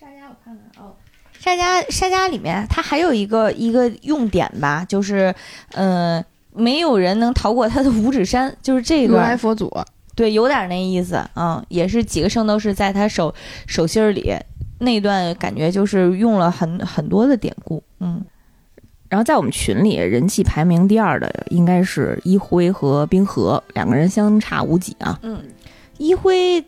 [0.00, 0.96] 沙家我看看哦，
[1.38, 5.32] 沙家沙家里面它还有一个一个用点吧，就是
[5.74, 9.72] 嗯、呃没有人能逃过他的五指山，就是这一如段来佛祖，
[10.14, 13.34] 对，有点那意思，嗯，也是几个圣斗士在他手
[13.66, 14.34] 手心儿里
[14.78, 18.22] 那段，感觉就是用了很很多的典故，嗯，
[19.08, 25.18] 然后在我们群里，人气排名第二的应该是一辉和冰河，两个人相差无几啊。
[25.22, 25.40] 嗯，
[25.98, 26.64] 一辉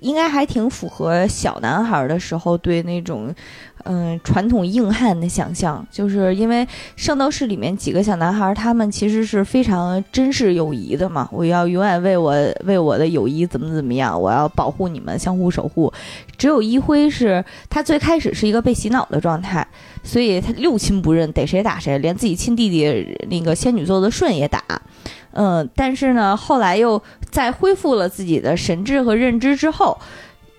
[0.00, 3.32] 应该还挺符合小男孩的时候对那种，
[3.84, 6.66] 嗯、传统硬汉的想象，就是因为
[6.96, 15.92] 圣斗士里面几个小男孩，他们其实是非常珍视友谊的嘛，我要永远为我为我的友谊怎么怎么样，我要保护你们，相互守护。
[16.36, 19.66] 只有一辉是他最开始是一个被洗脑的状态，
[20.02, 24.62] 所以他六亲不认，逮谁打谁，连自己亲弟弟那个仙女座的舜也打。
[25.36, 29.98] 嗯，但是呢，后来又在恢复了自己的神智和认知之后，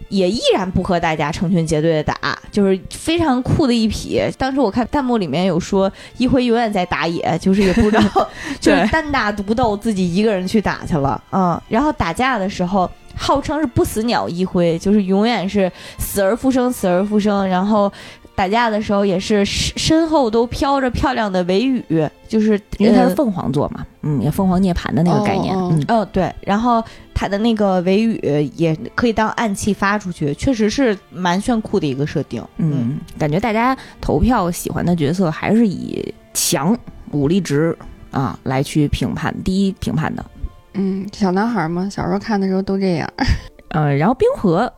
[0.09, 4.21] 也依然不和大家成群结队的打，就是非常酷的一匹。
[4.37, 8.29] 当时我看弹幕里面有说一辉永远在打野，就是也不知道，
[8.61, 11.21] 就是单打独斗，自己一个人去打去了。
[11.31, 17.47] 嗯，然后打架的时候，号称是不死鸟一辉，就是永远是死而复生，死而复生。
[17.47, 17.91] 然后
[18.35, 21.81] 打架的时候也是身身后都飘着漂亮的尾羽，
[22.27, 28.19] 就是呃因为它是凤凰座嘛，嗯，也凤凰涅槃的那个概念，嗯，哦，对，然后它的那个尾羽
[28.55, 32.43] 也可以当暗器发出去，确实是蛮炫酷的一个设定。
[32.57, 36.77] 嗯，感觉大家投票喜欢的角色还是以强
[37.11, 37.75] 武力值
[38.11, 40.25] 啊来去评判，第一评判的。
[40.73, 43.09] 嗯，小男孩嘛，小时候看的时候都这样。
[43.69, 44.71] 呃，然后冰河，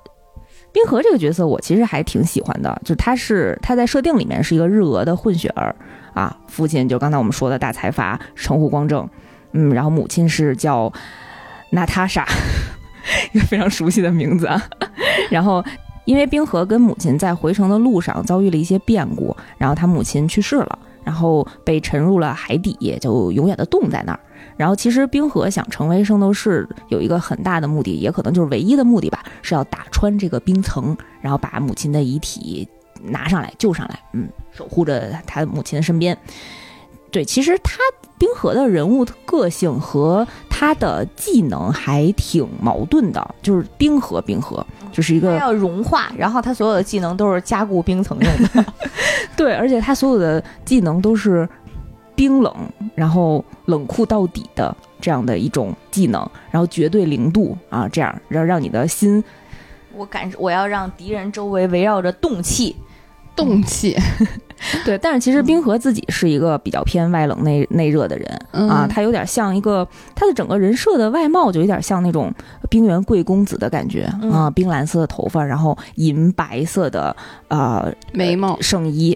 [0.78, 5.76] 冰河这个角色我其实还挺喜欢的，就他是他在设定里面是一个日俄的混血儿
[6.14, 9.10] 啊，父亲就刚才我们说的大财阀城户光正，
[9.54, 10.94] 嗯，然后母亲是叫
[11.72, 12.28] 娜塔莎，
[13.32, 14.62] 一个非常熟悉的名字啊，
[15.32, 15.66] 然后。
[16.06, 24.20] 因为冰河跟母亲在回城的路上遭遇了一些变故，然后他母亲去世了，然后被沉入了海底，就永远的冻在那儿。
[24.58, 32.68] 然后其实冰河想成为圣斗士有一个很大的目的，也可能就是唯一的目的吧，是要打穿这个冰层，然后把母亲的遗体
[33.04, 36.18] 拿上来救上来，嗯，守护着他母亲的身边。
[37.10, 37.78] 对，其实他
[38.18, 48.66] 冰河的人物个性和他的技能还挺矛盾的，就是冰河冰河 就是一个要融化，然后他所有的技能都是加固冰层用的。
[49.38, 51.48] 对，而且他所有的技能都是
[52.18, 52.54] 冰冷，
[52.96, 59.24] 然后冷酷到底的这样的一种技能，然后绝对零度啊，这样让让你的心
[59.94, 62.76] 我感我要让敌人周围围绕着冻气，
[63.38, 63.96] 动气。
[64.84, 72.34] 对，但是其实冰河自己是一个比较偏外冷内内热的人、啊，嗯他有点像一个他的整个人设的外貌就有点像那种
[72.68, 77.16] 冰原贵公子的感觉、嗯啊，冰蓝色的头发，然后银白色的
[77.50, 79.16] 呃眉毛，圣衣，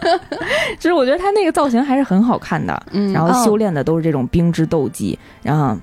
[0.78, 5.74] 其实我觉得他那个造型还是很好看的，嗯，然哦后修炼的都是这种冰之斗技，然后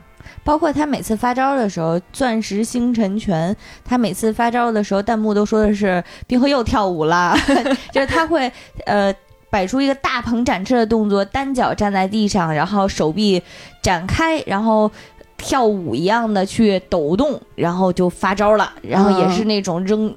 [0.43, 7.35] 包括他每次发招的时候，钻石星辰拳，他每次发招的时候，弹幕都说的是冰河又跳舞了，
[7.93, 8.51] 就是他会
[8.85, 9.13] 呃
[9.49, 13.41] 摆出一个大鹏展翅的动作，单脚站在地上，然后手臂
[13.81, 14.91] 展开，然后。
[15.39, 20.13] 跳舞一样的去抖动，然后就发招了，然后也是那种扔、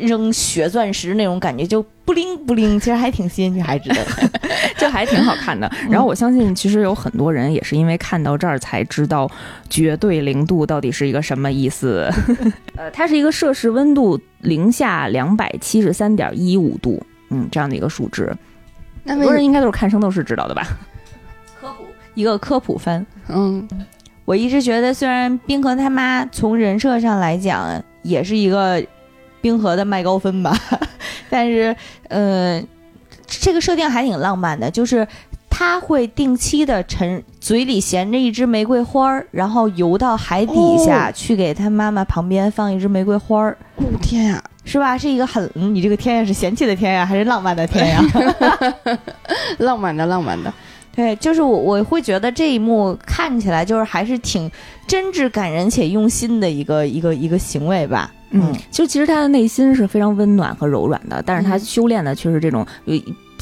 [0.00, 4.04] 扔血钻石那种感觉，就不灵不灵，其实还挺吸引女孩子的。
[4.76, 5.70] 这还挺好看的。
[5.88, 9.30] 然后我相信，其实有很多人也是因为看到这儿才知道
[9.70, 12.10] 绝对零度到底是一个什么意思。
[12.76, 18.38] 呃，它是一个摄氏温度零下两百七十三点一五度，嗯，这样的一个数值，很多
[19.04, 20.66] 那为什人应该都是看圣斗士知道的吧？
[21.60, 21.84] 科普
[22.14, 23.66] 一个科普番，嗯
[24.24, 28.82] 我一直觉得，虽然冰河他妈从人设上来讲也是一个
[29.40, 30.56] 冰河的麦高芬吧，
[31.28, 31.74] 但是，
[32.08, 32.62] 呃，
[33.26, 35.06] 这个设定还挺浪漫的，就是
[35.50, 44.96] 他会定期的沉，嘴里衔着一支玫瑰花儿，然后游到海底下、哦去给他妈妈旁边放一支玫瑰花儿，哦天呀，是吧？
[44.96, 48.02] 是一个很，嗯你这个天呀是嫌弃的天呀，还是浪漫的天呀？
[49.58, 50.52] 浪漫的浪漫的，
[50.94, 54.50] 对，就是我我会觉得这一幕看起来就是还是挺
[54.86, 58.12] 真挚感人且用心的一个一个一个行为吧。
[58.30, 62.94] 嗯，就其实他的内心是非常温暖和柔软的，但是他嗯修炼的却是这种呃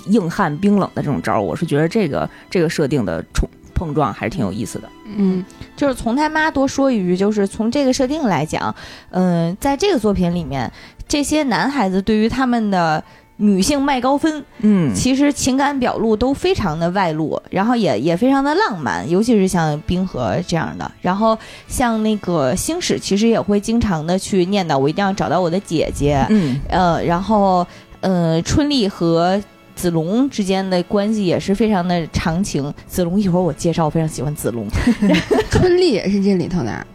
[0.06, 1.40] 硬汉冰冷的这种招儿。
[1.40, 4.88] 我是觉得这个这个设定的冲碰撞还是挺有意思的。
[5.14, 5.44] 嗯
[5.76, 8.74] 就是从他妈多说一句，就是从这个设定来讲，
[9.10, 10.70] 嗯、在这个作品里面，
[11.06, 13.02] 这些男孩子对于他们的
[13.42, 20.88] 女性麦高芬，嗯，其实情感表露都非常的外露，然后也也非常的浪漫，尤其是像冰河这样的。
[21.00, 26.24] 然后像那个星矢，其实也会经常的去念叨，我一定要找到我的姐姐。
[26.30, 27.66] 嗯，呃，然后
[28.00, 29.42] 呃，春丽和
[29.74, 32.72] 子龙之间的关系也是非常的长情。
[32.86, 34.68] 子龙一会儿我介绍，我非常喜欢子龙。
[35.50, 36.86] 春丽也是这里头的，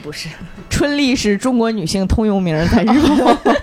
[0.00, 0.28] 不是，
[0.70, 3.00] 春丽是中国女性通用名， 在日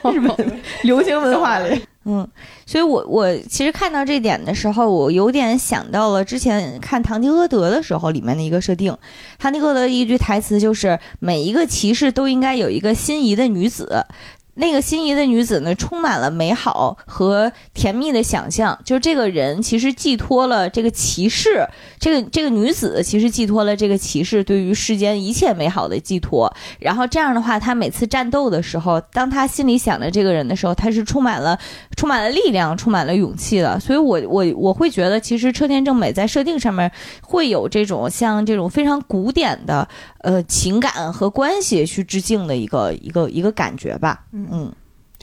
[0.03, 1.81] 本 日本流行文化里。
[2.07, 2.27] 嗯，
[2.67, 8.95] 所以我我其实看到这点的时候，我有点想到了之前看《堂吉诃德》的时候里面的一个设定。
[9.39, 14.05] 堂吉诃德一句台词就是：每一个骑士都应该有一个心仪的女子。
[14.55, 18.77] 那个心仪的女子呢，充满了美好和甜蜜的想象。
[18.83, 21.65] 就是这个人其实寄托了这个骑士，
[21.99, 26.51] 这个这个女子其实寄托了这个骑士对于世间一切美好的寄托。
[26.79, 31.59] 然后这样的话，他每次战斗的时候，当他心里想着这个人的时候，他是充满了
[31.97, 33.79] 充满了力量、充满了勇气的。
[33.79, 36.89] 所以我我我会觉得，其实车田正美在设定上面
[37.21, 39.87] 会有这种像这种非常古典的
[40.25, 44.25] 呃情感和关系去致敬的一个一个一个感觉吧。
[44.33, 44.71] 嗯。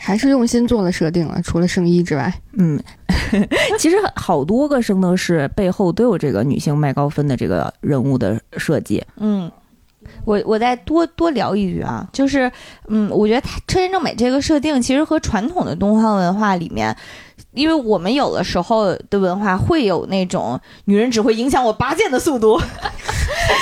[0.01, 2.83] 还是用心做了设定了，除了圣衣之外，嗯，
[3.79, 9.01] 其实好多个圣斗士背后都有这个女性麦高芬的这个人物的设计。
[9.19, 9.49] 嗯，
[10.25, 12.51] 我我再多多聊一句啊，就是，
[12.89, 16.97] 嗯，我觉得他车田正美这个设定其实和传统的东方文化里面，
[17.53, 22.61] 因为我们有的时候的文化会有那种女人只会影响我拔剑的速度，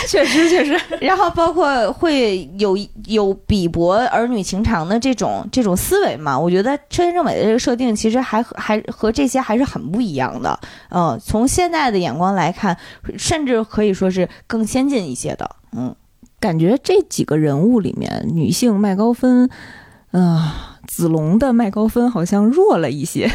[0.09, 2.77] 确 实确实， 然后包括会有
[3.07, 10.59] 有鄙薄儿女情长的这种这种思维嘛，我觉得车田正美的这个设定其实还和还和这些还是很不一样的。
[10.91, 12.77] 嗯、从现在的眼光来看，
[13.19, 15.51] 甚至可以说是更先进一些的。
[15.73, 15.95] 嗯，
[16.39, 19.49] 感觉这几个人物里面，女性麦高芬，
[20.13, 23.31] 啊、子龙的麦高芬好像弱了一些。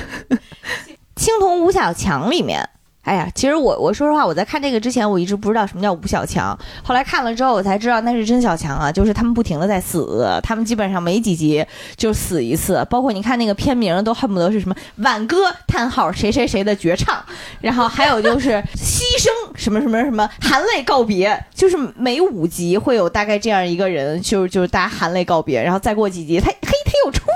[1.15, 2.67] 青铜吴小强里面。
[3.03, 6.57] 哎呀，其实我我说实话，我在看这个之前，我一直不知道什么叫吴小强。
[6.83, 11.63] 后来看了之后，我才知道那是真小强啊，就是他们不停的在死，他们基本上每几集
[11.95, 12.83] 就死一次。
[12.89, 17.23] 包括你看那个片名，都恨不得是什么挽歌叹号谁谁谁的绝唱，
[17.61, 26.51] 然后还有就是牺牲什么什么什么含泪告别，就是每五集会有大概这样一个人，就是就是大家含泪告别，然后再过几集，他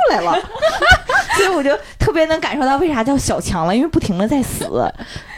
[0.09, 0.37] 来了。
[1.37, 4.65] 所以我就特别能感受到为啥叫小强了，因为不停的在死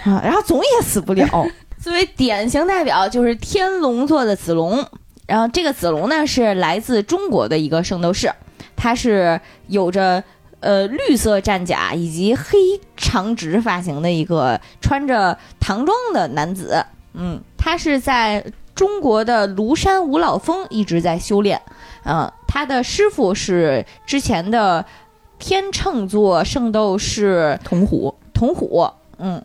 [0.03, 1.27] 啊，然后总也死不了。
[1.79, 4.83] 作为典型代表就是天龙座的子龙，
[5.27, 8.31] 然后这个子龙呢是来自中国的一个圣斗士，
[8.75, 10.23] 他是有着
[10.59, 12.57] 呃绿色战甲以及黑
[12.97, 16.83] 长直发型的一个穿着唐装的男子。
[17.13, 18.43] 嗯，他是在
[18.73, 21.61] 中国的庐山五老峰一直在修炼。
[22.03, 24.85] 嗯、他的师傅是之前的
[25.37, 29.43] 天秤座圣斗士铜虎，铜虎，嗯，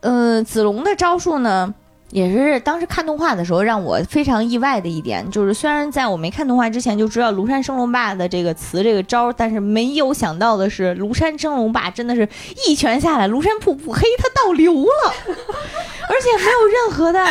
[0.00, 1.72] 呃，子龙的招数呢，
[2.10, 12.28] 也是当时看动画的时候让我非常意外的一点，就是虽然在我没看动画之前就知道庐山升龙霸的这个词这个招，但是没有想到的是，庐山升龙霸真的是
[12.66, 17.24] 一拳下来，庐山瀑布嘿它倒流了， 而且没有任何的。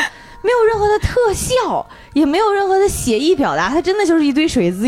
[0.43, 4.85] 没有任何的特效，也没有任何的写意表达，它真的就是一堆水滋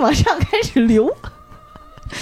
[0.00, 1.10] 往上开始流。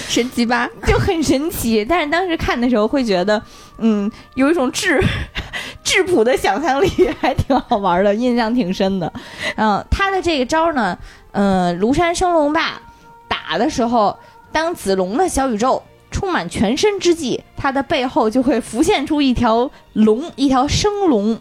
[0.08, 0.68] 神奇吧？
[0.86, 1.84] 就很神奇。
[1.84, 3.42] 但是当时看的时候会觉得，
[3.78, 5.02] 嗯，有一种质
[5.82, 6.88] 质朴的想象力，
[7.20, 9.12] 还挺好玩的，印象挺深的。
[9.56, 10.96] 嗯、他的这个招呢，
[11.32, 12.80] 嗯、庐山升龙霸
[13.28, 14.16] 打的时候，
[14.52, 15.82] 当子龙的小宇宙。
[16.10, 21.36] 充满全身之际，他的背后就会浮现出一条龙，一条生龙，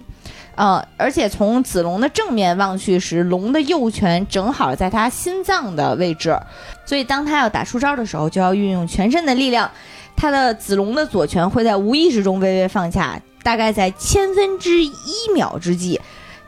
[0.55, 6.37] 呃，而且从子龙的正面望去时，龙的右拳正好在他心脏的位置，
[6.85, 9.69] 所以当他要打出招的时候，就要运用全身的力量。
[10.15, 14.93] 他的子龙的左拳会在无意识中微微放下，大概在千分之一
[15.33, 15.99] 秒之际。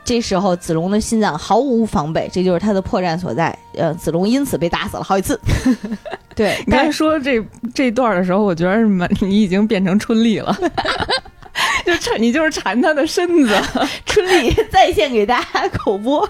[0.04, 3.58] 这时候，子龙的心脏毫无防备，这就是他的破绽所在。
[3.74, 5.40] 呃，子龙因此被打死了好几次。
[6.36, 7.44] 对，你刚才说这
[7.74, 10.56] 这段的时候，我觉得满你已经变成春丽了，
[11.84, 13.56] 就缠你就是缠他的身子。
[14.04, 16.28] 春丽在线给大家口播。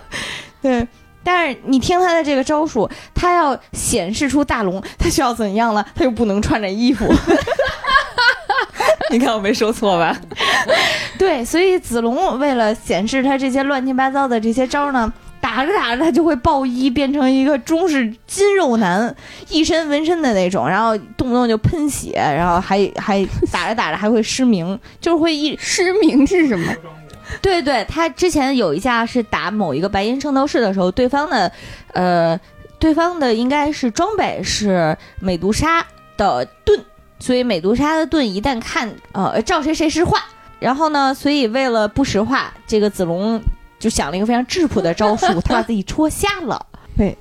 [0.62, 0.86] 对，
[1.22, 5.86] 但是你听他的这个招数，他要显示出大龙，他需要怎样了？
[5.94, 7.06] 他又不能穿着衣服。
[9.10, 10.16] 你看我没说错吧？
[11.16, 15.12] 对，所以子龙为了显示他这些乱七八糟的这些招呢，
[15.56, 19.14] 打着打着他就会爆衣，变成一个中式筋肉男，
[19.48, 26.70] 一身纹身的那种，然后动不动就喷血，然后还还打着打着还会失明，就是会一失明是什么？
[27.40, 31.50] 对对，他之前有一下是打某一个白银圣斗士的时候，对方的，
[31.94, 32.38] 呃，
[32.78, 35.82] 对方的应该是装备是美杜莎
[36.18, 36.78] 的盾，
[37.18, 40.22] 所以美杜莎的盾一旦看呃照谁谁石化，
[40.60, 43.40] 然后呢，所以为了不石化，这个子龙
[43.86, 46.66] 就想了一个非常质朴的招数， 他把自己戳瞎了。
[46.98, 47.16] 对。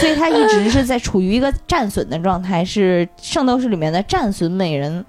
[0.00, 5.04] 所以他一直是在处于一个战损的状态，是圣斗士里面的战损美人。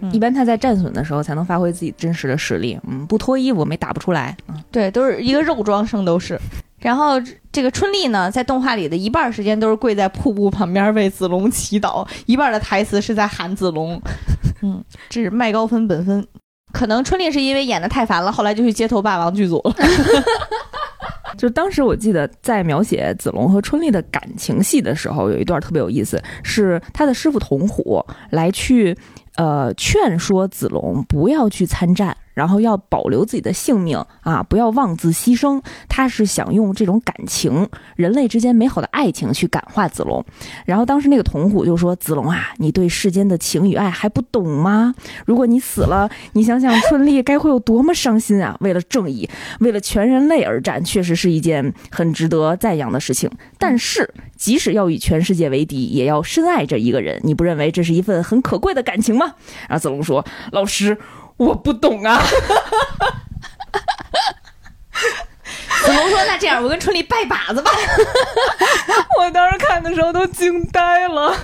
[0.00, 2.78] 嗯一般他在战损的时候才能发挥自己真实的实力。
[2.86, 4.36] 嗯，不脱衣服没打不出来。
[4.48, 6.38] 嗯，对，都是一个肉装圣斗士。
[6.78, 7.14] 然后
[7.50, 13.98] 这个春丽呢，在动画里的一半时间都是跪在瀑布旁边为子龙祈祷，一半的台词是在喊子龙。
[14.60, 16.26] 嗯，这是麦高芬本分。
[16.76, 19.74] 可能春丽是因为演的太烦了，后来就去街头霸王剧组了。
[21.38, 28.94] 就当时我记得在描写子龙和春丽的感情戏的时候，有一段特别有意思，是他的师傅童虎来去
[29.36, 32.14] 呃劝说子龙不要去参战。
[32.36, 35.58] 然后要保留自己的性命啊，不要妄自牺牲。
[35.88, 37.66] 他是想用这种感情，
[37.96, 40.22] 人类之间美好的爱情去感化子龙。
[40.66, 44.94] 然后当时那个童虎就说：“子龙啊，你对世间的情与爱还不懂吗？
[45.24, 48.54] 如果你死了，你想想春丽该会有多么伤心啊！
[48.60, 49.26] 为了正义，
[49.60, 53.30] 为了全人类而战，确实是一件很值得赞扬的事情。
[53.58, 57.18] 但是，即使要与全世界为敌，也要深爱着一个人。
[57.24, 60.22] 你不认为这是一份很可贵的感情吗？”然后子龙说
[60.52, 60.98] ：“老师。”
[61.36, 62.20] 我不懂啊，
[65.84, 67.70] 子龙龙说：“那这样，我跟春丽拜把子吧。
[69.20, 71.34] 我当时看的时候都惊呆了。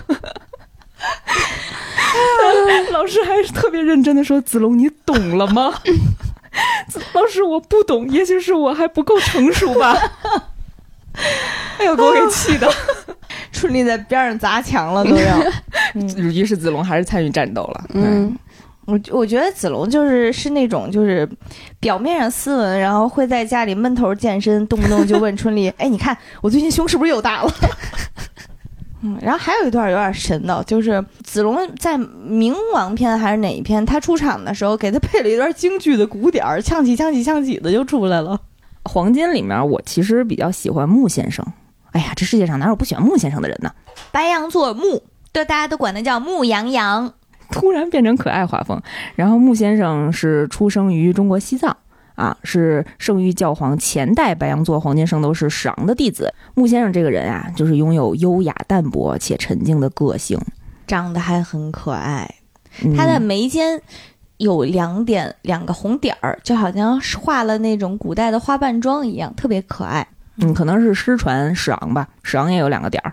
[2.92, 5.74] 老师还是特别认真的说：“子龙，你懂了吗？”
[7.14, 9.96] 老师，我不懂，也许是我还不够成熟吧。
[11.78, 12.72] 哎呦，给我给气的！”
[13.52, 15.40] 春丽在边上砸墙了，都要。
[15.94, 17.84] 于是子龙还是参与战斗了。
[17.94, 18.36] 嗯，
[18.92, 21.26] 我我觉得子龙就是是那种就是
[21.80, 27.50] 表面上斯文，然后会在家里闷头健身，动不动就问春丽：“哎，你看我最近胸是不是又大了？”
[29.00, 38.38] 嗯，然后还有一段有点神的，就是子龙在冥王篇还是哪一篇，他出场的时候给他配了一段京剧的鼓点儿，呛起呛起呛起的就出来了。
[38.84, 41.42] 黄金里面，我其实比较喜欢穆先生。
[41.92, 43.72] 哎呀，这世界上哪有不喜欢穆先生的人呢？
[44.10, 47.14] 白羊座木，对，大家都管他叫穆羊羊。
[47.52, 48.80] 突然变成可爱画风。
[49.14, 51.76] 然后穆先生是出生于中国西藏
[52.14, 56.32] 啊，是圣域教皇前代白羊座黄金圣斗士史昂的弟子。
[56.54, 60.38] 穆先生这个人啊，就是拥有优雅淡泊且沉静的个性，
[60.86, 62.28] 长得还很可爱。
[62.82, 63.80] 嗯他的眉间
[64.38, 70.06] 有两点两个红点儿，就好像是画了那种古代的花瓣妆一样，特别可爱。
[70.38, 73.12] 嗯，可能是失传史昂吧，史昂也有两个点儿。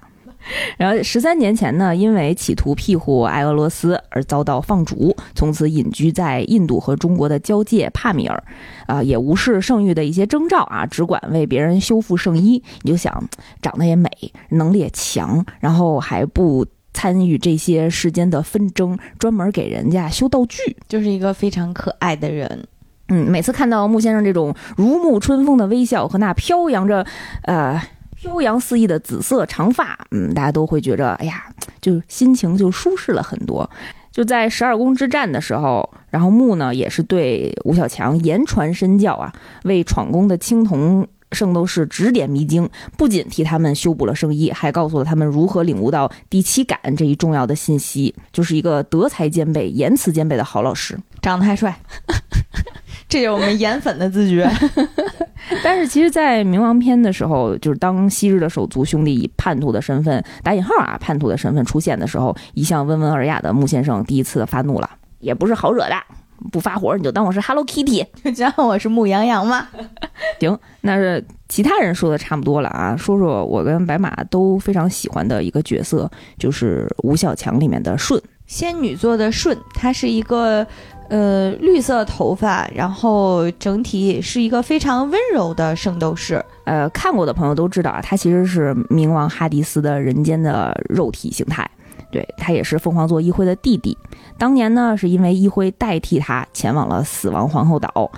[0.77, 8.43] 然后十三年前呢，因为企图庇护爱俄罗斯而遭到放逐，从此隐居在印度和中国的交界帕米尔，
[8.87, 12.61] 啊、也无视圣域的一些征兆啊，只管为别人修复圣衣。
[12.81, 13.23] 你就想，
[13.61, 14.09] 长得也美，
[14.49, 20.75] 能力也强，然后还不参与这些世间的纷争，专门给人家修道具。
[20.87, 22.67] 就是一个非常可爱的人。
[23.09, 27.05] 嗯，每次看到穆先生这种如沐春风的微笑和那飘扬着，
[27.43, 27.81] 呃，
[28.19, 31.45] 飘扬肆意的紫色长发，嗯，大家都会觉着，哎呀，
[31.79, 33.69] 就心情就舒适了很多。
[34.11, 39.31] 就在十二宫之战的时候，然后木呢也是对吴小强言传身教啊，
[39.63, 42.67] 为闯宫的青铜圣斗士指点迷津，
[42.97, 50.99] 不仅替他们修补了圣衣，还告诉了他们如何领悟到第七感这一重要的信息，就是一个德才兼备、言辞兼备的好老师。
[51.21, 51.79] 长得还帅，
[53.09, 54.49] 这就是我们颜粉的自觉。
[55.63, 64.87] 但是其实，在冥王篇的时候，就是当昔日的手足兄弟以叛徒的身份（打引号啊）叛徒的身份出现的时候，一向温文尔雅的穆先生第一次发怒了，
[65.19, 65.95] 也不是好惹的，
[66.51, 68.05] 不发火你就当我是 Hello Kitty。
[68.31, 69.67] 就当我是牧羊羊吗？
[70.39, 78.21] 行，那是其他人说的差不多了啊，说说我跟白马都非常喜欢的一个角色，就是吴小强里面的舜。
[78.45, 80.65] 仙女座的舜，她是一个
[81.09, 86.43] 呃绿色头发，然后整体是一个非常温柔的圣斗士。
[86.63, 91.69] 呃，看过的朋友都知道啊，他其实是冥王哈迪斯的人间的肉体形态。
[92.11, 93.95] 对他也是凤凰座一辉的弟弟。
[94.37, 98.11] 当年呢，是因为一辉代替他前往了死亡皇后岛，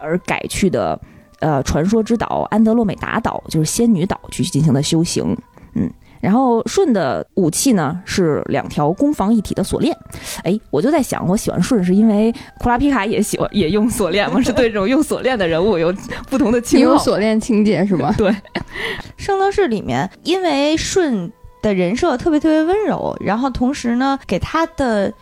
[0.00, 0.98] 而改去的
[1.38, 5.36] 呃传说之岛安德洛美达岛，就是仙女岛去进行的修行。
[5.74, 5.88] 嗯。
[6.26, 9.96] 然后舜的武器呢是两条攻防一体的锁链，
[10.42, 14.42] 哎，我就在想，我喜欢舜是因为库拉皮卡也喜欢也用锁链吗？
[14.42, 15.94] 是对这种用锁链的人物有
[16.28, 16.98] 不同的你有。
[16.98, 18.12] 锁链情节是吗？
[18.18, 18.34] 对，
[19.16, 21.30] 圣斗士里面，因为舜
[21.62, 25.12] 的人设特别特别温柔，然后同时呢，给他的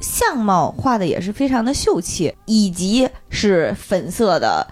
[0.00, 4.66] 相貌画的也是非常的秀气，以及是粉色的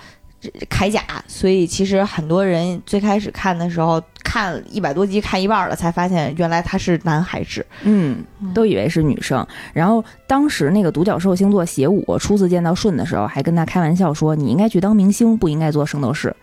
[0.71, 7.65] 铠甲，所以其实很多人最开始看的时候，看一百多集看一半了，才发现原来他是男孩子。
[7.83, 9.47] 嗯，都以为是女生。
[9.73, 16.35] 然后当时那个独角兽星座邪武初次见到舜的时候，还跟他开玩笑说：“你应该去当明星，不应该做圣斗士。”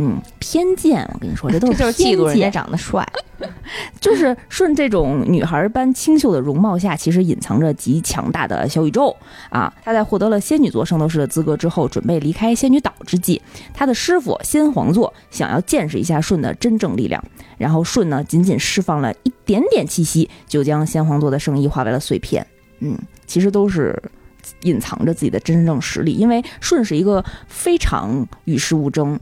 [0.00, 3.04] 嗯，偏见，我跟你说，这都是就是嫉妒人家长得帅，
[4.00, 9.16] 就是舜这种女孩般清秀的容貌下，其实隐藏着极强大的小宇宙
[9.50, 9.72] 啊！
[9.84, 13.42] 她在获得了仙女座圣斗士的资格之后，准备离开仙女岛之际，
[13.74, 17.20] 她的师傅仙皇座想要见识一下舜的真正力量，
[17.56, 22.46] 然后舜呢仅仅释放了一点点气息，就将先皇座的圣衣化为了碎片。
[22.80, 24.00] 嗯，其实都是。
[24.62, 29.18] 隐藏着自己的真正实力，因为舜是一个非常与世无争、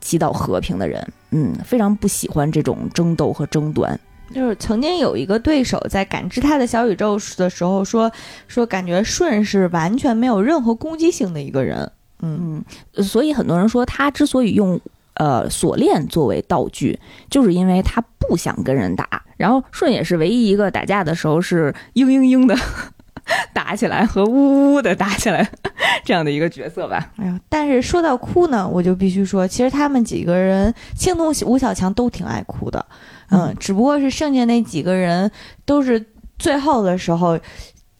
[0.00, 3.98] 祈祷和平的人，嗯，非常不喜欢这种争斗和争端。
[4.32, 8.10] 就是曾经有一个对手在感知他的小宇宙的时候说
[8.46, 11.92] 说，感觉舜是完全没有任何攻击性的一个人。
[12.22, 12.64] 嗯，
[12.96, 14.80] 嗯，所以很多人说他之所以用
[15.18, 16.98] 呃锁链作为道具，
[17.28, 19.06] 就是因为他不想跟人打。
[19.36, 22.56] 然后舜也是唯一一个打架的时候是嘤嘤嘤的
[23.54, 25.48] 打起来和呜呜呜的打起来
[26.04, 27.12] 这样的一个角色吧。
[27.18, 32.84] 哎呀，但是说到哭呢，我就必须说，其实他们几个人，青铜吴小强都挺爱哭的。
[33.30, 35.30] 嗯，嗯只不过是剩下那几个人
[35.64, 36.04] 都是
[36.38, 37.38] 最后的时候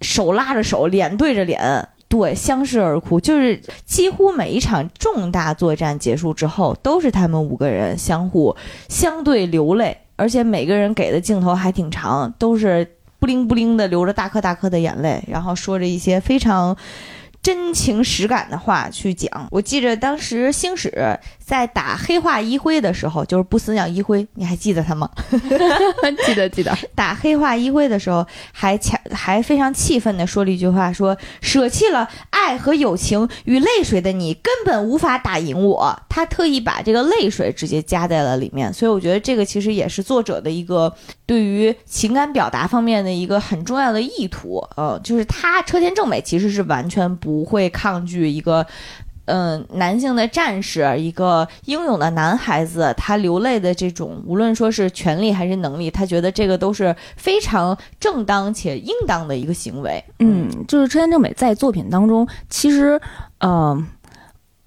[0.01, 1.89] 手拉着手，脸对着脸。
[2.09, 8.57] 对，相视而哭，就是几乎每一场重大作战结束之后，都是他们五个人相互
[8.89, 16.75] 相对流泪，而且每个人给的镜头还挺长，都是不灵不灵的流着大颗大颗的眼泪，然后说着一些非常
[17.43, 19.47] 真情实感的话去讲。
[19.51, 21.19] 我记着当时星矢
[21.49, 25.09] 在打黑化一辉的时候，就是不死鸟一辉，你还记得他吗？
[26.27, 35.99] 记得记得，打黑化一辉的时候，还强还非常气愤的说了一句话说，舍弃了爱和友情与泪水的你，根本无法打赢我。
[36.11, 40.95] 他特意把这个泪水直接加在了里面，所以我觉得这个其实也是作者的一个
[41.25, 44.63] 对于情感表达方面的一个很重要的意图。
[44.77, 48.67] 呃，就是他车田正美其实是完全不会抗拒一个。
[49.29, 60.03] 嗯，男性的战士，一个英勇的男孩子，他流泪的这种，无论说是权利还是能力，他觉得这个都是非常正当且应当的一个行为。
[60.21, 62.99] 嗯，就是车田正美在作品当中，其实
[63.41, 63.87] 呃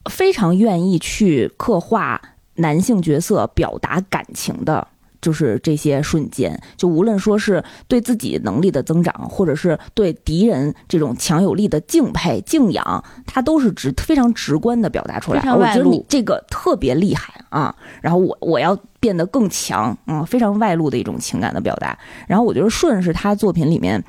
[0.10, 2.22] 非常愿意去刻画
[2.56, 4.88] 男性角色表达感情的。
[5.22, 15.42] 就是这些瞬间，就无论说是对自己能力的增长，或者是对敌人这种强有力的敬佩、敬仰，他都是直非常直观的表达出来。
[15.54, 17.76] 我觉得你这个特别厉害啊！
[18.02, 21.98] 然后我我要变得更强，嗯，非常外露的一种情感的表达。
[22.28, 24.04] 然后我觉得顺是他作品里面，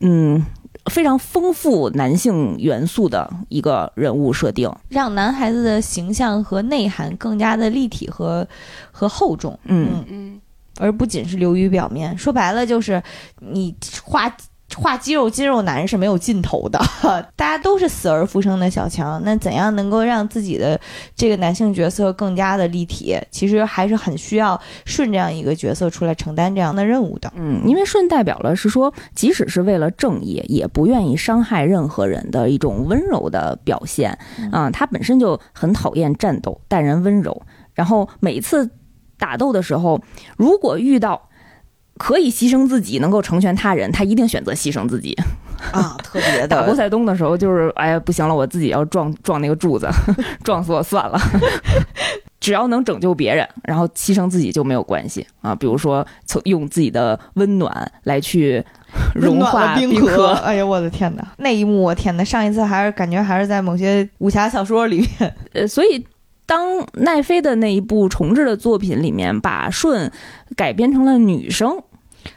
[0.00, 0.44] 嗯，
[0.90, 4.72] 非常丰富男性元素的一个人物设定。
[4.88, 8.46] 让男孩子的形象和内涵更加的立体和
[8.90, 10.40] 和厚重，嗯嗯，
[10.78, 12.16] 而不仅是流于表面。
[12.16, 13.02] 说白了就是
[13.40, 13.74] 你
[14.04, 14.34] 画
[14.74, 16.78] 画肌肉肌肉男是没有尽头的，
[17.36, 19.22] 大家都是死而复生的小强。
[19.24, 20.78] 那怎样能够让自己的
[21.14, 23.16] 这个男性角色更加的立体？
[23.30, 27.32] 其实还是很需要顺这样一个角色出来承担这样的任务的。
[27.36, 34.18] 嗯，因为顺代表了是说，即使是为了正义，也不愿意伤害任何人的一种温柔的表现
[34.50, 34.68] 啊。
[34.68, 37.40] 他本身就很讨厌战斗，待人温柔。
[37.72, 38.68] 然后每一次
[39.18, 40.00] 打斗的时候，
[40.36, 41.28] 如果遇到
[41.98, 45.16] 可以牺牲自己，能够成全他人，他一定选择牺牲自己。
[45.72, 49.88] 啊，特别 打波塞冬的时候，就是哎呀，不行了，我自己要撞撞那个柱子，
[50.44, 51.18] 撞死我算了。
[52.38, 55.54] 只要能拯救别人，然后牺牲自己就没有关系啊。
[55.54, 58.62] 比如说，从用自己的温暖来去
[59.14, 60.28] 融化冰河。
[60.44, 61.26] 哎呀，我的天哪！
[61.38, 62.22] 那一幕，我天哪！
[62.22, 66.06] 上一次还是感觉还是在某些武侠小说里面，呃，所以
[66.46, 70.10] 当奈飞的那一部重制的作品里面，把顺
[70.56, 71.82] 改编成了女生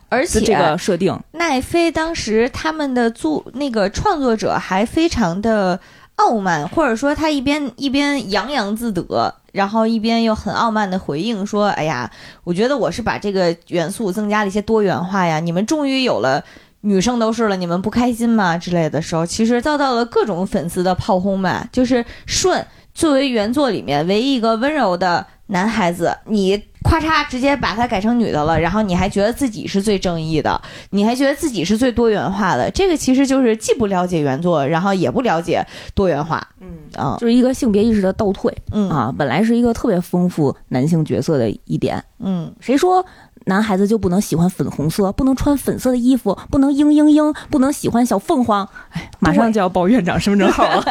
[0.09, 5.79] 而且的这个设定，奈飞当时他们的作那个创作者还非常的
[6.15, 12.11] 傲慢，或者说他一边一边洋洋自得，然后一边又很傲慢的回应说：“哎呀，
[12.43, 16.43] 我觉得我是把这个元素增加了一些多元化呀，你们终于有了。”
[16.81, 18.57] 女生都是了，你们不开心吗？
[18.57, 21.67] 之类的时候，其实遭到了各种粉丝的炮轰吧。
[21.73, 22.65] 就是顺
[22.99, 36.67] 作为原作里面唯一一个温柔的男孩子，你咔嚓直接把他改成女的了，然后你还觉得自己是最正义的，你还觉得自己是最多元化的，这个其实就是既不了解原作，然后也不了解多元化，嗯，
[37.01, 39.15] 啊，就是一个性别意识的倒退嗯啊。
[39.17, 43.05] 本来是一个特别丰富男性角色的一点，嗯，谁说
[43.45, 48.67] 男孩子就不能喜欢粉红色，不能穿粉色的衣服，不能嘤嘤嘤，不能喜欢小凤凰？
[48.89, 50.83] 哎，马上就要报院长身份证号了。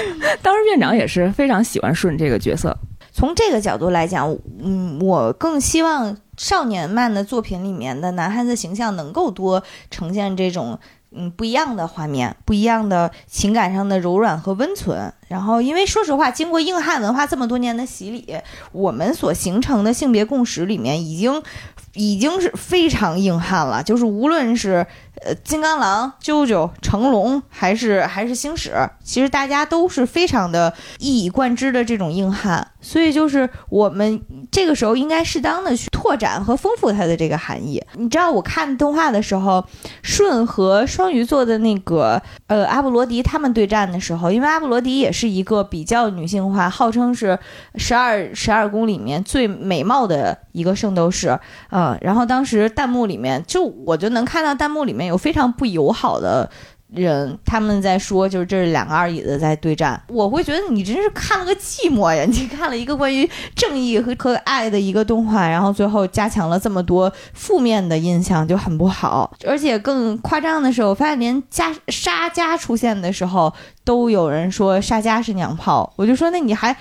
[0.42, 2.76] 当时院长也是非常喜欢顺这个角色，
[3.12, 10.78] 从这个角度来讲，嗯，我更希望少年漫的作品里面的男孩子形象能够多呈现这种。
[11.18, 15.10] 嗯，不一样的画面，不一样的情感上的柔软和温存。
[15.28, 18.36] 然后，因为说实话，经过硬汉文化这么多年的洗礼，
[18.72, 21.42] 我们所形成的性别共识里面，已经
[21.94, 23.82] 已经是非常硬汉了。
[23.82, 24.86] 就是无论是
[25.24, 32.66] 呃金刚狼、啾啾、成龙，还是还是星矢，其实大家都是非常的一以贯之的这种硬汉。
[32.80, 34.22] 所以，就是我们
[34.52, 37.82] 这个时候应该适当的去拓展和丰富它的这个含义。
[37.94, 39.64] 你知道，我看动画的时候，
[40.02, 47.38] 顺和双鱼座的那个呃阿布罗迪他们对战的时候，因为阿布罗迪也是一个比较女性化，号称是
[47.76, 51.38] 十二十二宫里面最美貌的一个圣斗士，
[51.70, 56.50] 呃，然后当时弹幕里面就我就能看到弹幕里面有非常不友好的。
[56.94, 62.24] 人他们在说，就是这是两个二椅子在对战，我会觉得你真是看了个寂寞呀！
[62.24, 69.28] 你看了一个关于正义和和爱的一个动画，然后最后加强了这么多负面的印象，就很不好。
[69.44, 73.52] 而且更夸张的是，我发现连加沙加出现的时候，
[73.86, 76.76] 都有人说沙家是娘炮，我就说那你还。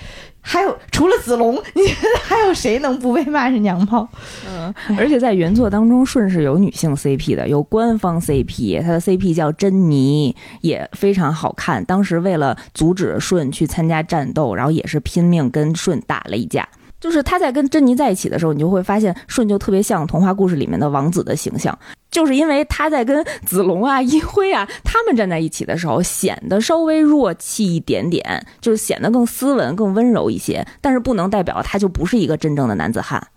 [0.48, 4.08] 还有除了子龙，你觉得还有谁能不被骂是娘炮？
[4.48, 11.84] 嗯，而且在原作当中，顺是有女性 CP 的，有官方 CP，他的 CP 叫珍妮，也非常好看。
[11.86, 16.70] 当时为了阻止顺去参加战斗，然后也是拼命跟顺打了一架。
[17.06, 21.78] 就是他在跟珍妮在一起的时候，你就会发现顺就特别像童话故事里面的王子的形象，
[22.10, 30.66] 就是因为他在跟子龙啊、一辉啊他们站在一起的时候，显得稍微弱气一点点，就是显得更斯文、更温柔一些。
[30.82, 33.28] 但是不能代表他就不是一个真正的男子汉。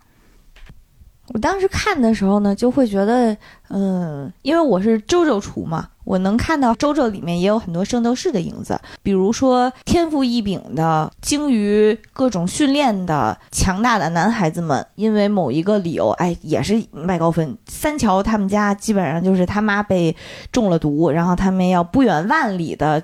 [1.33, 3.35] 我当时看的时候呢，就会觉得，
[3.69, 20.15] 嗯，因为我是周周厨嘛，我能看到周周里面也有很多圣斗士的影子，比如说天赋异禀的、精于各种训练的强大的男孩子们，因为某一个理由，哎，也是麦高芬、三桥他们家基本上就是他妈被
[20.51, 23.03] 中了毒，然后他们要不远万里的。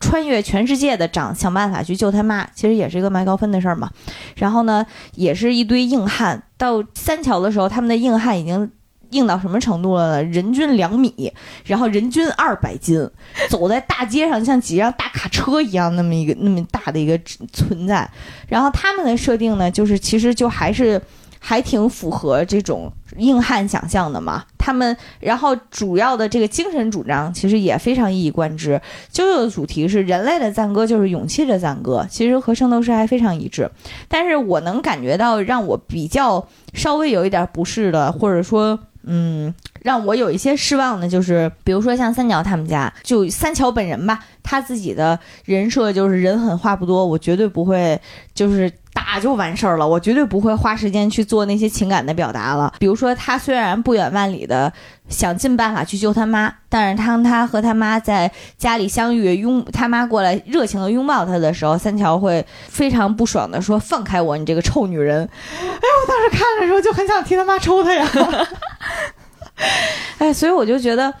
[0.00, 3.90] 穿越全世界的长想办法去救他妈，其实也是一个麦高芬的事儿嘛。
[4.36, 4.86] 然后呢，
[5.16, 6.40] 也是一堆硬汉。
[6.58, 8.70] 到三桥的时候，他们的硬汉已经
[9.12, 10.24] 硬到什么程度了呢？
[10.24, 11.32] 人均两米，
[11.64, 13.08] 然后人均二百斤，
[13.48, 17.18] 走在大街上像几辆大卡车一样，那么一个那么大的一个
[17.52, 18.06] 存在。
[18.48, 21.00] 然后他们的设定呢，就是其实就还是。
[21.40, 24.44] 还挺符合这种硬汉想象的嘛。
[24.56, 28.78] 他们，然后主要的这个精神主张其实也非常一以贯之。
[29.10, 33.70] 啾啾的主题是人类的赞歌就是勇气的赞歌，其实和圣斗士还非常一致。
[34.08, 47.98] 但是我能感觉到让我比较稍微有一点不适的，或者说，嗯，让我有一些失望的，就是比如说像三桥他们家，就三桥本人吧，他自己的人设就是人狠话不多，我绝对不会
[48.34, 48.70] 就是。
[49.10, 52.74] 打就完事儿了，我绝对不会花时间去做那些情感的表达了。
[52.78, 54.70] 比如说，他虽然不远万里的
[55.08, 65.24] 想尽办法去救他妈，但是当他和他妈在家里相遇，拥他妈过来热情的拥抱他的时候，三桥会非常不爽的说：“放开我，你这个臭女人！”
[65.56, 68.06] 哎，我当时看的时候就很想替他妈抽他呀。
[70.18, 71.14] 哎，所以我就觉得。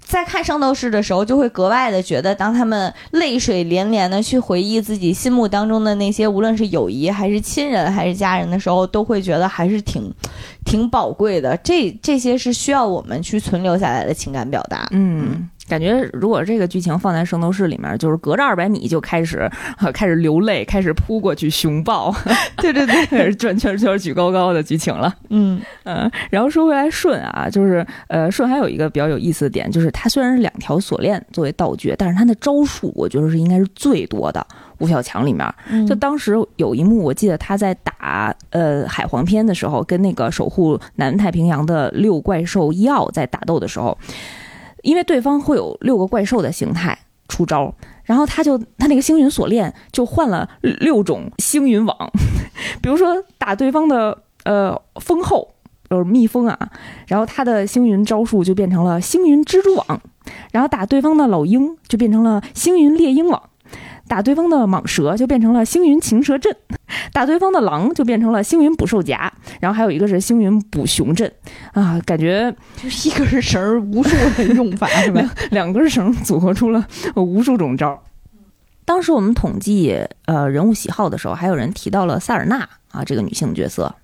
[0.00, 10.12] 在看《圣斗士》的时候，就会格外的觉得，当他们泪水连连的去回忆自己心目当中的那些，无论是友谊还是亲人还是家人的时候，都会觉得还是挺，
[10.64, 11.56] 挺宝贵的。
[11.58, 14.88] 这这些是需要我们去存留下来的情感表达。
[14.92, 15.48] 嗯。
[15.68, 19.48] 感觉如果这个剧情放在《圣斗士》里面，就是隔着二百米就开始
[19.94, 22.14] 开始流泪，开始扑过去熊抱，
[22.56, 25.14] 对 对对， 转圈圈举高高的剧情了。
[25.30, 34.44] 嗯嗯，然后说回来，顺啊，就是呃，顺还有一个比较有意思的点，就是他虽然是两条锁链作为道具，但是他的招数我觉得是应该是最多的。
[34.78, 43.96] 吴小强里面，就当时有一幕，我记得他在打呃海皇篇的时候，跟那个守护南太平洋的六怪兽伊奥在打斗的时候。
[44.82, 46.96] 因为对方会有六个怪兽的形态
[47.28, 47.74] 出招，
[48.04, 51.96] 然后他就他那个星云锁链就换了六种星云网，
[52.82, 55.48] 比如说打对方的呃蜂后
[55.88, 56.58] 就是蜜蜂啊，
[57.06, 60.00] 然后他的星云招数就变成了星云蜘蛛网，
[60.52, 63.42] 然后打对方的老鹰就变成了星云猎鹰网。
[64.08, 66.54] 打对方的蟒蛇就变成了星云擒蛇阵，
[67.12, 71.32] 打对方的狼就变成了星云捕兽夹，然后还有一个是星云捕熊阵，
[71.72, 75.22] 啊，感觉就是一根绳无数的用法是吧？
[75.50, 76.86] 两根绳组合出了
[77.16, 78.02] 无数种招。
[78.84, 83.94] 当时我们统计呃人物喜好的时候，还有人提到了萨尔纳啊这个女性角色。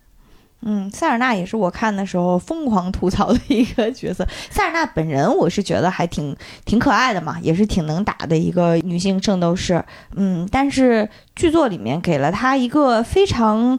[0.62, 4.26] 嗯，塞尔纳也是我看的时候疯狂吐槽的一个角色。
[4.50, 9.82] 塞尔纳本人，我是觉得还挺挺可爱的嘛，也是挺能打的一个女性圣斗士。
[10.16, 13.78] 嗯，但是剧作里面给了她一个非常，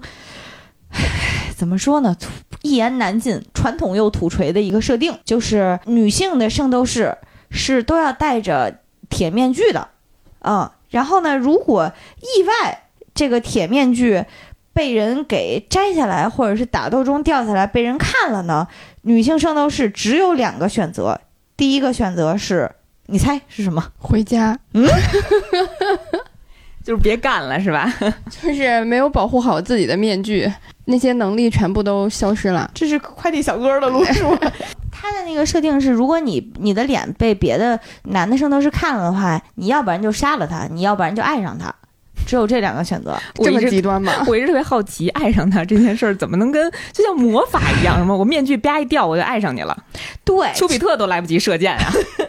[1.54, 2.16] 怎么说呢，
[2.62, 7.18] 一言难尽、传统又土锤的一个设定，就是女性的圣斗士
[7.52, 9.90] 是都要戴着铁面具的。
[10.40, 14.24] 嗯，然后呢，如果意外这个铁面具。
[14.74, 18.68] 被人给摘下来，或者是打斗中掉下来被人看了呢？
[19.04, 21.20] 女性圣斗士只有两个选择，
[21.58, 22.72] 第一个选择是
[23.08, 23.84] 你猜是什么？
[23.98, 24.58] 回家。
[24.74, 24.88] 嗯，
[26.84, 27.92] 就是别干了，是吧？
[28.30, 30.52] 就是没有保护好自己的面具，
[30.86, 32.70] 那些能力全部都消失了。
[32.74, 34.36] 这是快递小哥的路数。
[34.92, 41.74] 他的那个设定是，如果你你的脸被别的男的圣斗士看了的话，你要不然就杀了他，你要不然就爱上他。
[42.30, 44.14] 只有这两个选择，这么极端吗？
[44.30, 47.98] 我一直特别好奇，爱上他这件事儿怎么能跟就像魔法一样？
[47.98, 48.16] 什么？
[48.16, 49.76] 我面具啪一掉，我就爱上你了？
[50.24, 51.92] 对，丘比特都来不及射箭呀。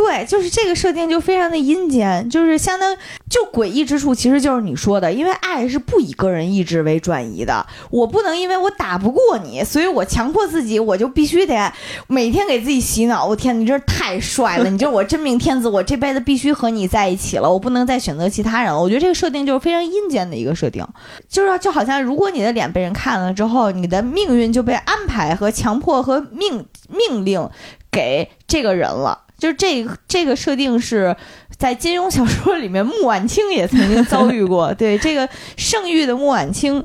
[0.00, 2.96] 对，就是这个设定就非常的阴间，就是相当
[3.28, 11.70] 就诡异之处，其实就是你说的，因为爱是不以个人意志为转移的，我不能因为我打不过你，所以我强迫自己，我就必须得
[12.06, 13.26] 每天给自己洗脑。
[13.26, 18.80] 我天，你真是太帅了，你就是我真命天子，我这辈子必须和你在一起了，我不能再选择其他人了。
[18.80, 20.82] 我觉得这个设定就是非常阴间的一个设定，
[21.28, 27.46] 就是就好像如果你的脸被人看了之后，你的命运就被安排和强迫和命命令
[27.90, 29.24] 给这个人了。
[29.40, 31.16] 就是这这个设定是
[31.56, 34.72] 在金庸小说里面，穆婉清也曾经遭遇过。
[34.78, 36.84] 对这个圣域的穆婉清，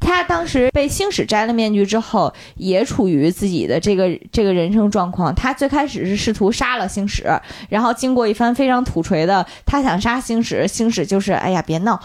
[0.00, 5.32] 他当时被星矢摘了面具之后，也处于自己的这个这个人生状况。
[5.34, 7.24] 他最开始是试图杀了星矢，
[7.68, 12.00] 然后经过一番非常土锤的，他想杀星矢，星矢就是哎呀别闹，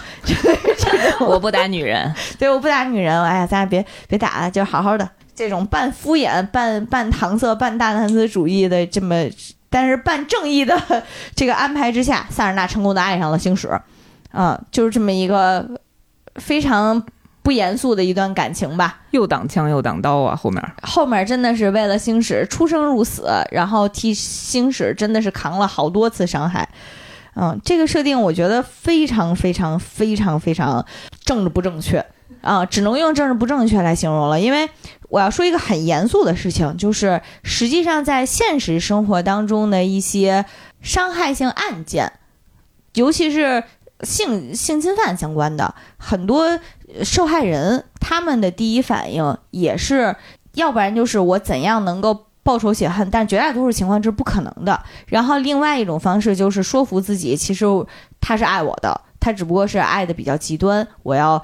[1.19, 5.09] 我不打女人， 对我不打女人，哎呀咱俩别别打了，就好好的。
[5.35, 9.27] 这种半敷衍、半半搪塞、半大男子主义的这么。
[9.69, 10.81] 但是办正义的
[11.35, 13.81] 这个安排之下，萨尔纳成功的爱上了星矢，
[14.31, 15.67] 啊，就是这么一个
[16.35, 17.03] 非常
[17.43, 19.01] 不严肃的一段感情吧。
[19.11, 26.67] 又挡枪又挡刀啊，后面后面真的是为了星矢出生入死，然后替星矢真的是扛了好多次伤害。
[27.35, 30.85] 嗯，这个设定我觉得非常非常非常非常
[31.23, 32.03] 政治不正确
[32.41, 34.69] 啊，只能用政治不正确来形容了，因为。
[35.09, 40.45] 我要说一个很严肃的事情，就是实际上在现实生活当中的一些
[40.81, 42.11] 伤害性案件，
[42.93, 43.63] 尤其是
[44.01, 46.59] 性性侵犯相关的，很多
[47.03, 50.15] 受害人他们的第一反应也是，
[50.55, 54.83] 要不然就是我怎样能够报仇雪恨，但绝大多数情况这是不可能的。
[55.05, 57.65] 然后另外一种方式就是说服自己，其实
[58.19, 61.41] 他是爱我的，他只不过是爱的比较极端，我要。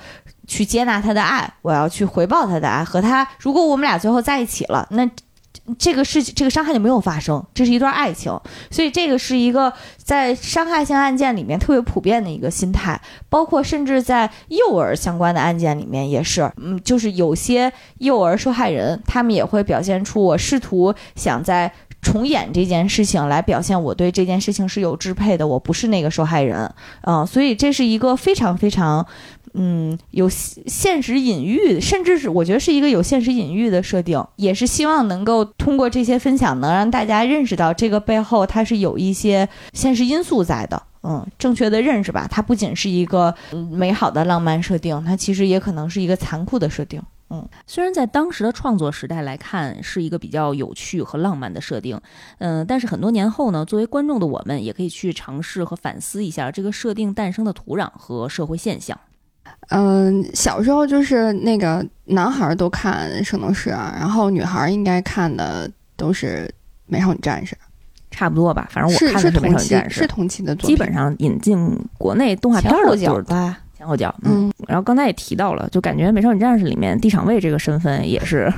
[0.47, 3.27] 去接纳他的爱，我要去回报他的爱，和他。
[3.39, 5.09] 如果我们俩最后在一起了，那
[5.77, 7.41] 这个事情，这个伤害就没有发生。
[7.53, 8.37] 这是一段爱情，
[8.69, 16.51] 所以这个是一个在伤害性案件里面特别普遍的一个心态，包括甚至在幼儿相关的案件里面也是。
[16.57, 21.71] 嗯，就是有些幼儿受害人，他们也会表现出我试图想在
[22.01, 26.69] 重演这件事情，来表现我对这件事情是有支配的，我不是那个受害人。
[27.03, 29.05] 嗯，所以这是一个非常非常。
[29.53, 40.81] 嗯，有现实隐喻，甚至是我觉得是一个有现实隐喻的设定，也是希望能够通过这些分享，能让大家认识到这个背后它是有一些现实因素在的。
[41.03, 43.35] 嗯，正确的认识吧，它不仅是一个
[43.71, 47.01] 美好的浪漫设定，它其实也可能是一个残酷的设定。
[47.29, 51.99] 嗯，虽然在当时的创作时代来看是一个比较有趣和浪漫的设定，
[52.37, 58.97] 嗯，但是很多年后呢，作为观众的我们也可以去尝试和反思一下这个设定诞生的土壤和社会现象。
[59.69, 66.47] 嗯，小时候就是那个男孩都看《圣斗士》，然后女孩应该看的都是
[66.85, 67.55] 《美少女战士》，
[68.11, 68.67] 差不多吧。
[68.69, 70.75] 反正我看的是《美少女战士》，是同期的作品。
[70.75, 71.57] 基本上引进
[71.97, 74.13] 国内动画片的就是吧，前后脚。
[74.23, 78.51] 嗯，然后刚才也提到了，就感觉《美少女战士》里面地场卫这个身份也是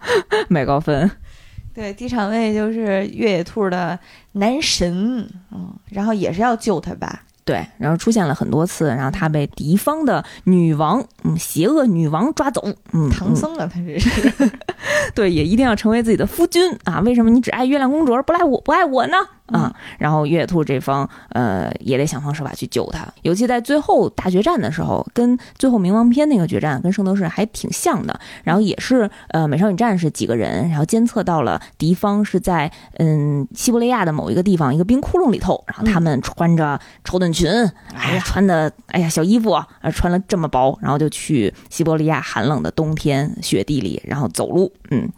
[0.48, 1.10] 买高分。
[1.74, 3.98] 对，地场卫就是越野兔的
[4.32, 7.22] 男神，嗯，然后也是要救他吧。
[7.44, 14.50] 对，然后出现了很多次，然后他被敌方的女王，嗯，邪恶女王抓走，嗯，唐僧啊，他这是，
[15.14, 17.00] 对，也一定要成为自己的夫君啊？
[17.00, 19.16] 为什么你只爱月亮公主而不爱我，不爱我呢？
[19.52, 23.06] 啊，然后月野兔这方，呃，也得想方设法去救他。
[23.22, 28.18] 尤其在最后大决战的时候，跟最后冥王篇那个决战，跟圣斗士还挺像的。
[28.44, 35.62] 然后也是，呃，美少女战士几个人，然后监测到了敌方是在，嗯，西伯利亚的某一个地方，一个冰窟窿里头。
[35.66, 37.48] 然后他们穿着绸缎裙，
[37.94, 45.08] 哎呀，穿的，哎呀，小衣服，啊，穿了这么薄，然后就去西伯利亚寒冷的冬天雪地里，然后走路，嗯，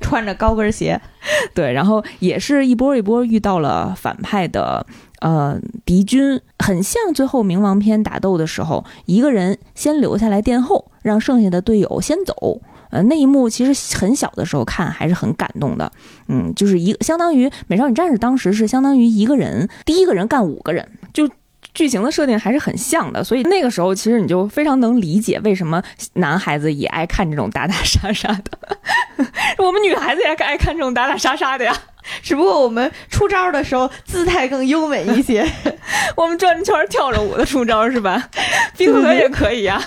[0.00, 1.00] 穿着高跟鞋。
[1.54, 3.65] 对，然后也是一波一波遇到了
[3.96, 4.86] 反派的
[5.20, 12.60] 呃敌军，很像最后冥王篇打斗的时候，一个人先留下来殿后，让剩下的队友先走。
[12.90, 15.90] 呃，那一幕其实很小的时候看还是很感动的。
[16.28, 21.28] 嗯，就是一相当于美少女战士当时是相当于一个人第一个人干五个人，就。
[21.76, 25.80] 剧情的设定还是很像的，所以那个时候其实你就非常能理解为什么
[26.14, 28.78] 男孩子也爱看这种打打杀杀的，
[29.62, 31.76] 我们女孩子也爱看这种打打杀杀的呀。
[32.22, 35.46] 只不过我们出招的时候姿态更优美一些，
[36.16, 38.28] 我们转着圈跳着舞的出招是吧？
[38.78, 39.82] 冰河也可以呀。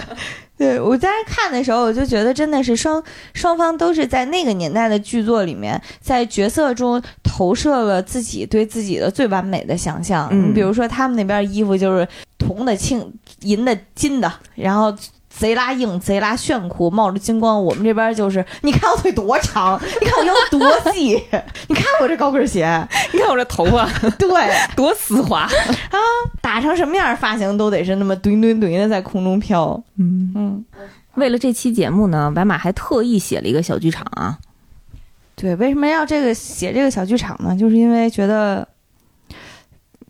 [0.60, 3.01] 对我在看的时候，我就觉得真的是双
[3.34, 10.28] 双方都是在那个年代的剧作里面，在角色中投射了自己对自己的最完美的想象。
[10.32, 12.05] 嗯，比如说他们那边衣服就是
[12.38, 13.12] 铜的、青、
[13.43, 14.93] 银的、金的，然后
[15.30, 17.63] 贼拉硬，贼拉炫酷，冒着金光。
[17.63, 21.23] 我们这边就是，你看我腿多长，你看我腰多细，
[21.69, 22.65] 你看我这高跟鞋，
[23.13, 24.30] 你看我这头发对，
[24.75, 25.97] 多丝滑啊，
[26.41, 29.82] 打成什么样，发型都得是那么怼怼怼的在空中飘。
[29.97, 30.32] 嗯。
[30.36, 30.65] 嗯，
[31.15, 34.38] 为了这期节目呢，白马还特意写了一个小剧场啊。
[35.36, 37.55] 对，为什么要这个写这个小剧场呢？
[37.55, 38.67] 就是因为觉得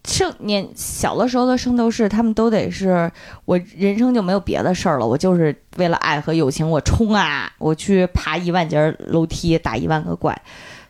[0.09, 3.09] 圣年小的时候的圣斗士，他们都得是
[3.45, 10.35] 我人生就没有别的事儿了，我就是为了爱和友情，我冲啊，我去爬一万节楼梯，打一万个怪。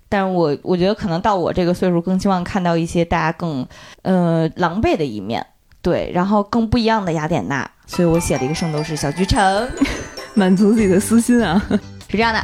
[0.07, 3.67] 但是我我觉得可能到我这个岁数，更希望看到一些大家更
[4.01, 5.45] 呃狼狈的一面，
[5.82, 9.67] 对，然后更不一样的雅典娜，所以我写了一个圣斗士小剧场。
[10.36, 11.61] 满足自己的私心啊！
[12.07, 12.39] 是这样的，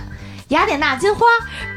[0.49, 1.25] 雅典娜金花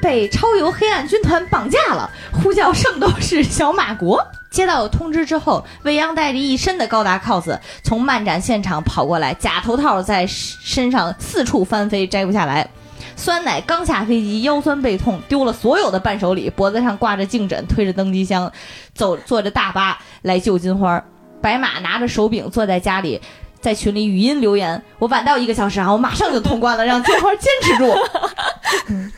[0.03, 4.25] 被超游黑暗军团绑架了，呼叫圣斗士小马国。
[4.51, 12.69] 接到通知之后，未央带着一身的高达 cos 从漫展现场跑过来，假头套在身上四处翻飞，摘不下来。
[13.17, 18.51] 酸奶刚下飞机，腰酸背痛，丢了所有的伴手礼，脖子上挂着颈枕，推着登机箱，
[18.95, 21.03] 走坐着大巴来救金花。
[21.41, 23.21] 白马拿着手柄坐在家里，
[23.61, 27.95] 在群里语音留言：“我晚到一个小时啊，我马上就通关了，让金花坚持住。
[28.89, 29.13] 嗯”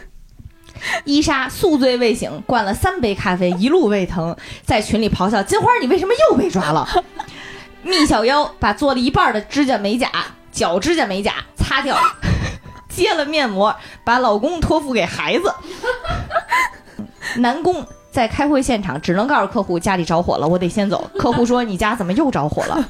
[1.05, 4.35] 伊莎宿醉未醒，灌了三杯咖啡，一路胃疼，
[4.65, 6.89] 在群里咆哮：“金花，你为什么又被抓了？”
[7.83, 10.11] 蜜小妖把做了一半的指甲美甲、
[10.51, 11.99] 脚指甲美甲擦掉，
[12.89, 13.75] 接了面膜，
[14.05, 15.55] 把老公托付给孩子。
[17.37, 21.11] 南宫在开会现场只能告诉客户家里着火了，我得先走。
[21.19, 22.89] 客户说：“你家怎么又着火了？”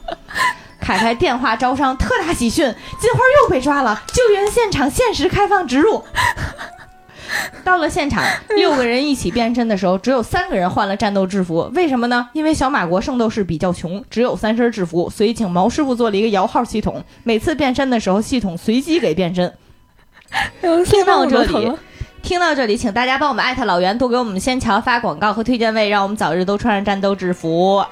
[0.81, 2.65] 凯凯电话招商，特大喜讯，
[2.99, 6.03] 金花又被抓了，救援现场限时开放植入。
[7.63, 8.25] 到了现场，
[8.57, 12.29] 六个人一起变身的时候，只有三个人换了战斗制服，为什么呢？
[12.33, 19.53] 因为小马国圣斗士比较穷，只有三身制服，所以请毛师傅做了一个摇号系统，每次变身的时候，系统随机给变身。
[20.85, 21.73] 听到这里，
[22.21, 27.85] 听到这里，请大家帮我们艾特老袁，多给我们仙桥发广告和推荐位，让我们早日都穿上战斗制服。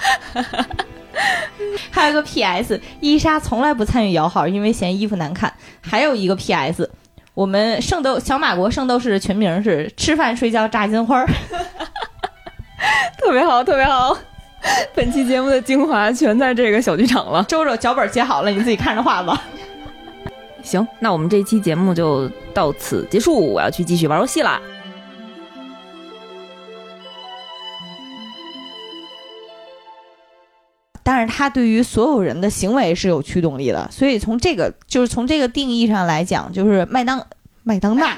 [1.90, 2.80] 还有个 P.S.
[3.00, 5.52] 伊莎从来不参与摇号，因为嫌衣服难看。
[5.80, 6.88] 还有一个 P.S.
[7.34, 11.24] 我们圣斗小马国圣斗士的全名是吃饭睡觉炸金花。
[13.18, 14.16] 特别好，特别好。
[14.94, 17.44] 本期节目的精华全在这个小剧场了。
[17.44, 19.42] 周周脚本写好了，你自己看着画吧。
[20.62, 24.60] 行，那我们这期节目就到此结束，我要去继续玩游戏啦。
[31.10, 37.26] 但是他对于所有人的行为是有驱动力的，所以从这个就是从这个定义上来讲，就是麦当
[37.62, 38.14] 麦当娜。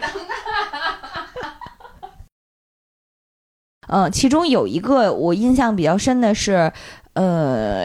[3.87, 6.73] 嗯，其中有一个我印象比较深的是，
[7.13, 7.85] 呃，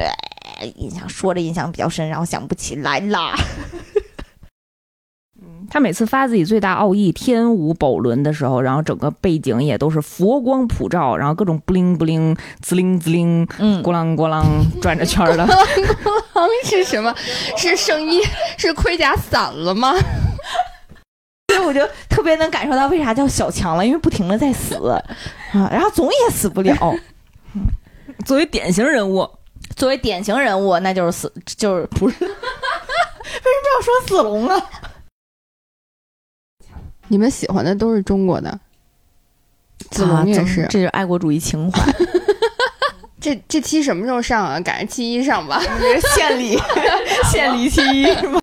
[0.77, 3.35] 印象说着印象比较深，然后想不起来啦。
[5.69, 14.43] 他每次发自己最大奥义天舞宝轮的时候，然后整个背景也都是佛光普照，然后各种不灵不灵、滋灵滋灵、嗯，咣啷咣啷
[14.81, 15.47] 转着圈儿的。
[16.63, 17.13] 是什么？
[17.57, 18.21] 是圣衣？
[18.57, 19.93] 是盔甲散了吗？
[21.47, 24.75] 所以我就特别能感受到为啥叫小强了，因为不停的在死
[25.53, 26.75] 啊，然后总也死不了。
[28.25, 29.29] 作为典型人物，
[29.75, 32.15] 作为典型人物，那就是死，就是不是？
[32.25, 32.33] 为什
[33.61, 34.69] 么要说死龙啊？
[37.07, 38.59] 你们喜欢的都是中国的，
[39.91, 40.63] 子龙也是。
[40.63, 41.81] 这就是爱国主义情怀。
[43.21, 44.59] 这这期什么时候上啊？
[44.59, 45.59] 赶上七一上吧。
[46.15, 46.57] 献礼，
[47.31, 48.33] 献礼七一是吗？